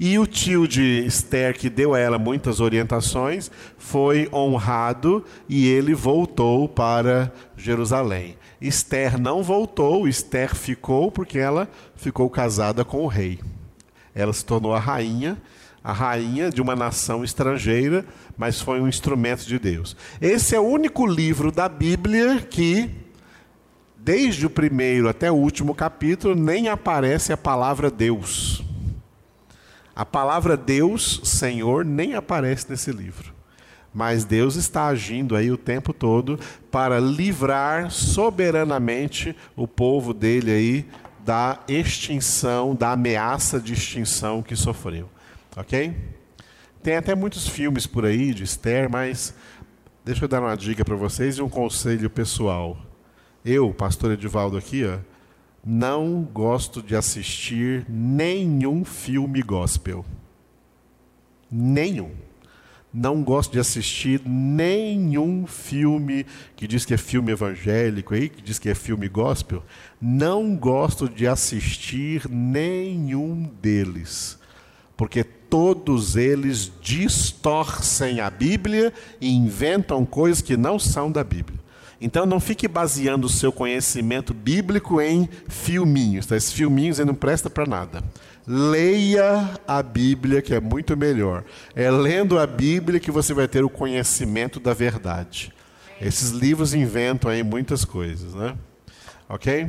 E 0.00 0.16
o 0.18 0.26
tio 0.26 0.68
de 0.68 1.04
Esther, 1.06 1.58
que 1.58 1.68
deu 1.68 1.92
a 1.92 1.98
ela 1.98 2.18
muitas 2.18 2.60
orientações, 2.60 3.50
foi 3.76 4.28
honrado 4.32 5.24
e 5.48 5.66
ele 5.66 5.92
voltou 5.92 6.68
para 6.68 7.32
Jerusalém. 7.56 8.36
Esther 8.60 9.18
não 9.18 9.42
voltou, 9.42 10.06
Esther 10.06 10.54
ficou 10.54 11.10
porque 11.10 11.38
ela 11.38 11.68
ficou 11.96 12.30
casada 12.30 12.84
com 12.84 13.02
o 13.02 13.08
rei. 13.08 13.40
Ela 14.14 14.32
se 14.32 14.44
tornou 14.44 14.72
a 14.72 14.78
rainha, 14.78 15.36
a 15.82 15.92
rainha 15.92 16.50
de 16.50 16.60
uma 16.60 16.76
nação 16.76 17.24
estrangeira, 17.24 18.04
mas 18.38 18.60
foi 18.60 18.80
um 18.80 18.86
instrumento 18.86 19.44
de 19.44 19.58
Deus. 19.58 19.96
Esse 20.20 20.54
é 20.54 20.60
o 20.60 20.62
único 20.62 21.04
livro 21.04 21.50
da 21.50 21.68
Bíblia 21.68 22.38
que, 22.38 22.88
desde 23.96 24.46
o 24.46 24.50
primeiro 24.50 25.08
até 25.08 25.30
o 25.30 25.34
último 25.34 25.74
capítulo, 25.74 26.36
nem 26.36 26.68
aparece 26.68 27.32
a 27.32 27.36
palavra 27.36 27.90
Deus. 27.90 28.62
A 29.94 30.06
palavra 30.06 30.56
Deus, 30.56 31.20
Senhor, 31.24 31.84
nem 31.84 32.14
aparece 32.14 32.70
nesse 32.70 32.92
livro. 32.92 33.34
Mas 33.92 34.24
Deus 34.24 34.54
está 34.54 34.86
agindo 34.86 35.34
aí 35.34 35.50
o 35.50 35.56
tempo 35.56 35.92
todo 35.92 36.38
para 36.70 37.00
livrar 37.00 37.90
soberanamente 37.90 39.34
o 39.56 39.66
povo 39.66 40.14
dele 40.14 40.52
aí 40.52 40.86
da 41.24 41.58
extinção, 41.66 42.76
da 42.76 42.92
ameaça 42.92 43.58
de 43.58 43.72
extinção 43.72 44.42
que 44.42 44.54
sofreu. 44.54 45.08
Ok? 45.56 46.17
Tem 46.82 46.96
até 46.96 47.14
muitos 47.14 47.48
filmes 47.48 47.86
por 47.86 48.04
aí 48.04 48.32
de 48.32 48.44
Esther, 48.44 48.88
mas 48.90 49.34
deixa 50.04 50.24
eu 50.24 50.28
dar 50.28 50.40
uma 50.40 50.56
dica 50.56 50.84
para 50.84 50.94
vocês 50.94 51.36
e 51.36 51.42
um 51.42 51.48
conselho 51.48 52.08
pessoal. 52.08 52.78
Eu, 53.44 53.72
pastor 53.74 54.12
Edivaldo 54.12 54.56
aqui, 54.56 54.84
ó, 54.84 54.98
não 55.64 56.22
gosto 56.22 56.80
de 56.82 56.94
assistir 56.94 57.84
nenhum 57.88 58.84
filme 58.84 59.42
gospel. 59.42 60.04
Nenhum. 61.50 62.12
Não 62.92 63.22
gosto 63.22 63.52
de 63.52 63.58
assistir 63.58 64.22
nenhum 64.24 65.46
filme 65.46 66.24
que 66.56 66.66
diz 66.66 66.84
que 66.86 66.94
é 66.94 66.96
filme 66.96 67.32
evangélico 67.32 68.14
aí, 68.14 68.28
que 68.28 68.40
diz 68.40 68.58
que 68.58 68.70
é 68.70 68.74
filme 68.74 69.08
gospel. 69.08 69.62
Não 70.00 70.56
gosto 70.56 71.08
de 71.08 71.26
assistir 71.26 72.28
nenhum 72.30 73.42
deles. 73.60 74.38
Porque 74.96 75.26
todos 75.48 76.16
eles 76.16 76.70
distorcem 76.80 78.20
a 78.20 78.30
Bíblia 78.30 78.92
e 79.20 79.30
inventam 79.30 80.04
coisas 80.04 80.42
que 80.42 80.56
não 80.56 80.78
são 80.78 81.10
da 81.10 81.24
Bíblia. 81.24 81.58
Então 82.00 82.24
não 82.24 82.38
fique 82.38 82.68
baseando 82.68 83.26
o 83.26 83.30
seu 83.30 83.50
conhecimento 83.50 84.32
bíblico 84.32 85.00
em 85.00 85.28
filminhos. 85.48 86.26
Tá? 86.26 86.36
Esses 86.36 86.52
filminhos 86.52 86.98
não 87.00 87.14
presta 87.14 87.50
para 87.50 87.66
nada. 87.66 88.04
Leia 88.46 89.58
a 89.66 89.82
Bíblia, 89.82 90.40
que 90.40 90.54
é 90.54 90.60
muito 90.60 90.96
melhor. 90.96 91.44
É 91.74 91.90
lendo 91.90 92.38
a 92.38 92.46
Bíblia 92.46 93.00
que 93.00 93.10
você 93.10 93.34
vai 93.34 93.48
ter 93.48 93.64
o 93.64 93.68
conhecimento 93.68 94.60
da 94.60 94.72
verdade. 94.72 95.52
Esses 96.00 96.30
livros 96.30 96.72
inventam 96.72 97.30
aí 97.30 97.42
muitas 97.42 97.84
coisas, 97.84 98.34
né? 98.34 98.54
Ok? 99.28 99.68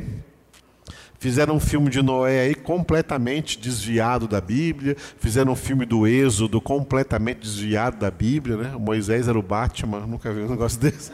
Fizeram 1.20 1.56
um 1.56 1.60
filme 1.60 1.90
de 1.90 2.00
Noé 2.00 2.40
aí 2.40 2.54
completamente 2.54 3.58
desviado 3.58 4.26
da 4.26 4.40
Bíblia. 4.40 4.96
Fizeram 5.18 5.52
um 5.52 5.56
filme 5.56 5.84
do 5.84 6.06
Êxodo 6.06 6.62
completamente 6.62 7.40
desviado 7.40 7.98
da 7.98 8.10
Bíblia, 8.10 8.56
né? 8.56 8.72
O 8.74 8.80
Moisés 8.80 9.28
era 9.28 9.38
o 9.38 9.42
Batman, 9.42 10.00
nunca 10.06 10.32
vi 10.32 10.40
um 10.40 10.48
negócio 10.48 10.80
desse. 10.80 11.12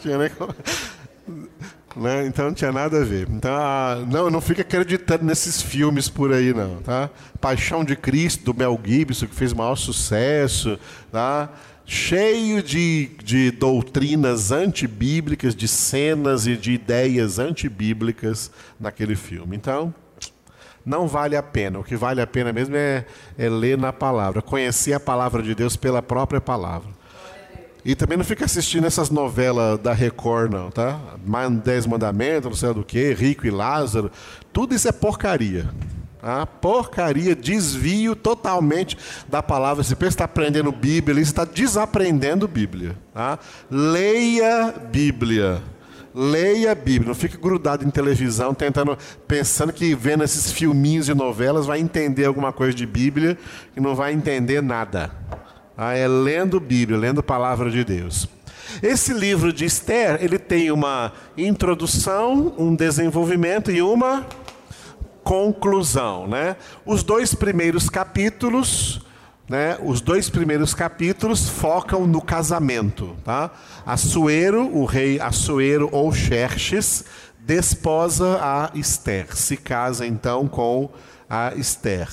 tinha 0.00 0.18
nem 0.18 0.28
né? 1.94 2.26
Então 2.26 2.46
não 2.46 2.54
tinha 2.54 2.72
nada 2.72 3.00
a 3.00 3.04
ver. 3.04 3.28
Então, 3.30 3.54
ah, 3.54 4.04
não, 4.10 4.28
não 4.30 4.40
fica 4.40 4.62
acreditando 4.62 5.24
nesses 5.24 5.62
filmes 5.62 6.08
por 6.08 6.32
aí, 6.32 6.52
não. 6.52 6.82
Tá? 6.82 7.08
Paixão 7.40 7.84
de 7.84 7.94
Cristo, 7.94 8.46
do 8.46 8.54
Mel 8.58 8.78
Gibson, 8.84 9.28
que 9.28 9.34
fez 9.34 9.52
maior 9.52 9.76
sucesso. 9.76 10.76
Tá? 11.12 11.50
Cheio 11.90 12.62
de, 12.62 13.06
de 13.24 13.50
doutrinas 13.50 14.52
antibíblicas, 14.52 15.56
de 15.56 15.66
cenas 15.66 16.46
e 16.46 16.54
de 16.54 16.72
ideias 16.72 17.38
antibíblicas 17.38 18.50
naquele 18.78 19.16
filme. 19.16 19.56
Então, 19.56 19.92
não 20.84 21.08
vale 21.08 21.34
a 21.34 21.42
pena. 21.42 21.78
O 21.78 21.84
que 21.84 21.96
vale 21.96 22.20
a 22.20 22.26
pena 22.26 22.52
mesmo 22.52 22.76
é, 22.76 23.06
é 23.38 23.48
ler 23.48 23.78
na 23.78 23.90
palavra, 23.90 24.42
conhecer 24.42 24.92
a 24.92 25.00
palavra 25.00 25.42
de 25.42 25.54
Deus 25.54 25.76
pela 25.76 26.02
própria 26.02 26.42
palavra. 26.42 26.90
E 27.82 27.94
também 27.94 28.18
não 28.18 28.24
fica 28.24 28.44
assistindo 28.44 28.86
essas 28.86 29.08
novelas 29.08 29.78
da 29.78 29.94
Record, 29.94 30.52
não, 30.52 30.70
tá? 30.70 31.00
Dez 31.64 31.86
Mandamentos, 31.86 32.50
não 32.50 32.54
sei 32.56 32.74
do 32.74 32.84
que, 32.84 33.14
Rico 33.14 33.46
e 33.46 33.50
Lázaro. 33.50 34.10
Tudo 34.52 34.74
isso 34.74 34.88
é 34.88 34.92
porcaria. 34.92 35.70
A 36.22 36.44
porcaria, 36.44 37.34
desvio 37.34 38.16
totalmente 38.16 38.96
da 39.28 39.42
palavra. 39.42 39.84
Você 39.84 39.94
pensa 39.94 40.10
que 40.10 40.14
está 40.14 40.24
aprendendo 40.24 40.72
Bíblia, 40.72 41.14
você 41.14 41.22
está 41.22 41.44
desaprendendo 41.44 42.48
Bíblia. 42.48 42.96
Tá? 43.14 43.38
Leia 43.70 44.74
Bíblia. 44.90 45.62
Leia 46.14 46.74
Bíblia, 46.74 47.08
não 47.08 47.14
fique 47.14 47.36
grudado 47.36 47.84
em 47.84 47.90
televisão, 47.90 48.52
tentando, 48.52 48.98
pensando 49.28 49.72
que 49.72 49.94
vendo 49.94 50.24
esses 50.24 50.50
filminhos 50.50 51.08
e 51.08 51.14
novelas 51.14 51.66
vai 51.66 51.78
entender 51.78 52.24
alguma 52.24 52.52
coisa 52.52 52.74
de 52.74 52.84
Bíblia 52.84 53.38
e 53.76 53.80
não 53.80 53.94
vai 53.94 54.12
entender 54.12 54.60
nada. 54.60 55.12
Ah, 55.76 55.94
é 55.94 56.08
lendo 56.08 56.58
Bíblia, 56.58 56.98
lendo 56.98 57.20
a 57.20 57.22
palavra 57.22 57.70
de 57.70 57.84
Deus. 57.84 58.26
Esse 58.82 59.12
livro 59.12 59.52
de 59.52 59.64
Esther, 59.64 60.18
ele 60.20 60.38
tem 60.38 60.72
uma 60.72 61.12
introdução, 61.36 62.52
um 62.58 62.74
desenvolvimento 62.74 63.70
e 63.70 63.80
uma 63.80 64.26
conclusão, 65.28 66.26
né? 66.26 66.56
Os 66.86 67.02
dois 67.02 67.34
primeiros 67.34 67.90
capítulos, 67.90 69.02
né? 69.46 69.76
Os 69.84 70.00
dois 70.00 70.30
primeiros 70.30 70.72
capítulos 70.72 71.50
focam 71.50 72.06
no 72.06 72.22
casamento, 72.22 73.14
tá? 73.22 73.50
Assuero, 73.84 74.74
o 74.74 74.86
rei 74.86 75.20
Assuero 75.20 75.90
ou 75.92 76.10
Xerxes, 76.14 77.04
desposa 77.40 78.38
a 78.40 78.70
Esther, 78.74 79.36
se 79.36 79.58
casa 79.58 80.06
então 80.06 80.48
com 80.48 80.88
a 81.28 81.52
Esther. 81.54 82.08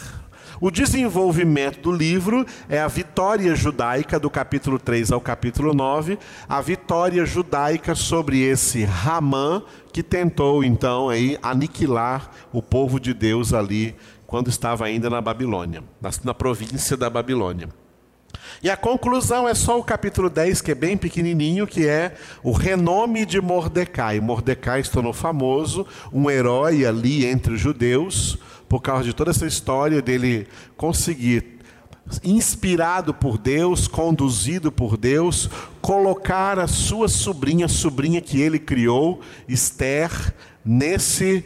O 0.59 0.71
desenvolvimento 0.71 1.81
do 1.81 1.91
livro 1.91 2.45
é 2.69 2.79
a 2.79 2.87
vitória 2.87 3.53
judaica, 3.55 4.19
do 4.19 4.29
capítulo 4.29 4.79
3 4.79 5.11
ao 5.11 5.19
capítulo 5.19 5.73
9, 5.73 6.17
a 6.47 6.61
vitória 6.61 7.25
judaica 7.25 7.93
sobre 7.93 8.41
esse 8.41 8.85
Ramã, 8.85 9.61
que 9.91 10.01
tentou 10.01 10.63
então 10.63 11.09
aí 11.09 11.37
aniquilar 11.43 12.31
o 12.53 12.61
povo 12.61 12.99
de 12.99 13.13
Deus 13.13 13.53
ali, 13.53 13.95
quando 14.25 14.49
estava 14.49 14.85
ainda 14.85 15.09
na 15.09 15.21
Babilônia, 15.21 15.83
na, 16.01 16.09
na 16.23 16.33
província 16.33 16.95
da 16.95 17.09
Babilônia. 17.09 17.69
E 18.63 18.69
a 18.69 18.77
conclusão 18.77 19.47
é 19.47 19.53
só 19.53 19.77
o 19.77 19.83
capítulo 19.83 20.29
10, 20.29 20.61
que 20.61 20.71
é 20.71 20.75
bem 20.75 20.97
pequenininho, 20.97 21.67
que 21.67 21.85
é 21.87 22.15
o 22.43 22.51
renome 22.51 23.25
de 23.25 23.41
Mordecai. 23.41 24.19
Mordecai 24.19 24.83
se 24.83 24.91
tornou 24.91 25.13
famoso, 25.13 25.85
um 26.11 26.29
herói 26.29 26.85
ali 26.85 27.25
entre 27.25 27.53
os 27.53 27.59
judeus, 27.59 28.37
por 28.67 28.81
causa 28.81 29.03
de 29.03 29.13
toda 29.13 29.31
essa 29.31 29.45
história 29.45 30.01
dele 30.01 30.47
conseguir 30.75 31.55
inspirado 32.23 33.13
por 33.13 33.37
Deus, 33.37 33.87
conduzido 33.87 34.71
por 34.71 34.95
Deus, 34.95 35.49
colocar 35.81 36.59
a 36.59 36.67
sua 36.67 37.07
sobrinha, 37.07 37.67
sobrinha 37.67 38.21
que 38.21 38.39
ele 38.39 38.59
criou, 38.59 39.21
Esther, 39.47 40.11
nesse 40.63 41.45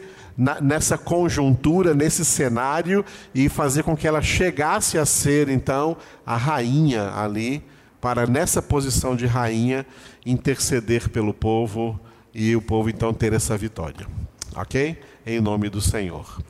nessa 0.62 0.98
conjuntura, 0.98 1.94
nesse 1.94 2.24
cenário 2.24 3.04
e 3.36 3.50
fazer 3.50 3.84
com 3.84 3.94
que 3.96 4.08
ela 4.08 4.22
chegasse 4.22 4.98
a 4.98 5.06
ser 5.06 5.50
então 5.50 5.98
a 6.26 6.38
rainha 6.38 7.12
ali, 7.14 7.62
para 8.00 8.26
nessa 8.26 8.62
posição 8.62 9.18
de 9.18 9.26
rainha 9.26 9.86
interceder 10.26 11.10
pelo 11.10 11.34
povo 11.34 12.00
e 12.34 12.56
o 12.56 12.62
povo 12.62 12.90
então 12.90 13.14
ter 13.14 13.34
essa 13.34 13.58
vitória. 13.58 14.08
OK? 14.56 14.98
Em 15.26 15.42
nome 15.42 15.70
do 15.70 15.82
Senhor. 15.82 16.42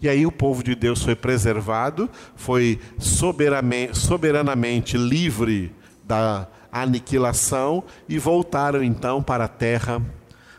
E 0.00 0.08
aí 0.08 0.26
o 0.26 0.32
povo 0.32 0.62
de 0.62 0.74
Deus 0.74 1.02
foi 1.02 1.14
preservado, 1.14 2.10
foi 2.34 2.78
soberanamente, 2.98 4.96
livre 4.96 5.74
da 6.04 6.46
aniquilação 6.70 7.82
e 8.08 8.18
voltaram 8.18 8.82
então 8.82 9.22
para 9.22 9.44
a 9.44 9.48
terra, 9.48 10.02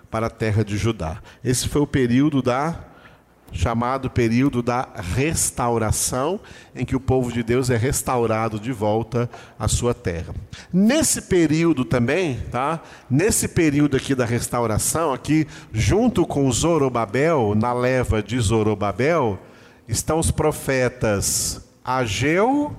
para 0.10 0.28
a 0.28 0.30
terra 0.32 0.64
de 0.64 0.76
Judá. 0.78 1.22
Esse 1.44 1.68
foi 1.68 1.82
o 1.82 1.88
período 1.88 2.42
da 2.42 2.87
chamado 3.52 4.10
período 4.10 4.62
da 4.62 4.88
restauração, 4.96 6.40
em 6.76 6.86
que 6.86 6.96
o 6.96 7.00
povo 7.00 7.32
de 7.32 7.42
Deus 7.42 7.70
é 7.70 7.78
restaurado 7.78 8.60
de 8.60 8.72
volta 8.72 9.30
à 9.58 9.68
sua 9.68 9.94
terra. 9.94 10.34
Nesse 10.72 11.24
período 11.24 11.86
também, 11.86 12.40
tá? 12.52 12.82
Nesse 13.10 13.48
período 13.48 13.98
aqui 13.98 14.14
da 14.14 14.26
restauração, 14.26 15.14
aqui 15.14 15.48
junto 15.72 16.26
com 16.26 16.52
Zorobabel, 16.52 17.54
na 17.56 17.74
leva 17.74 18.22
de 18.22 18.40
Zorobabel, 18.40 19.40
estão 19.88 20.20
os 20.20 20.32
profetas 20.32 21.62
Ageu 21.84 22.76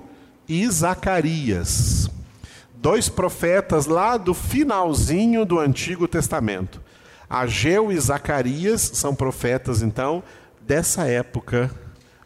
e 0.47 0.67
Zacarias. 0.69 2.09
Dois 2.75 3.09
profetas 3.09 3.87
lá 3.87 4.15
do 4.15 4.33
finalzinho 4.33 5.43
do 5.43 5.59
Antigo 5.59 6.07
Testamento. 6.07 6.81
Ageu 7.29 7.91
e 7.91 7.99
Zacarias 7.99 8.81
são 8.93 9.13
profetas, 9.13 9.81
então, 9.81 10.23
dessa 10.69 11.07
época 11.07 11.71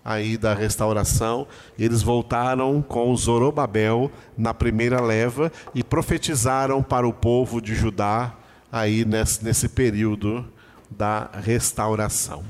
aí 0.03 0.35
da 0.35 0.53
restauração, 0.53 1.47
eles 1.79 2.01
voltaram 2.01 2.81
com 2.81 3.15
Zorobabel 3.15 4.11
na 4.37 4.53
primeira 4.53 4.99
leva 4.99 5.49
e 5.73 5.81
profetizaram 5.81 6.83
para 6.83 7.07
o 7.07 7.13
povo 7.13 7.61
de 7.61 7.73
Judá 7.73 8.35
aí 8.69 9.05
nesse, 9.05 9.45
nesse 9.45 9.69
período 9.69 10.45
da 10.91 11.29
restauração. 11.41 12.43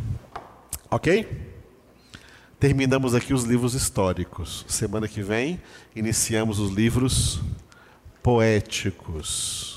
Ok? 0.89 1.29
Terminamos 2.59 3.13
aqui 3.13 3.31
os 3.31 3.43
livros 3.43 3.75
históricos. 3.75 4.65
Semana 4.67 5.07
que 5.07 5.21
vem 5.21 5.61
iniciamos 5.95 6.57
os 6.57 6.71
livros 6.71 7.39
poéticos. 8.23 9.72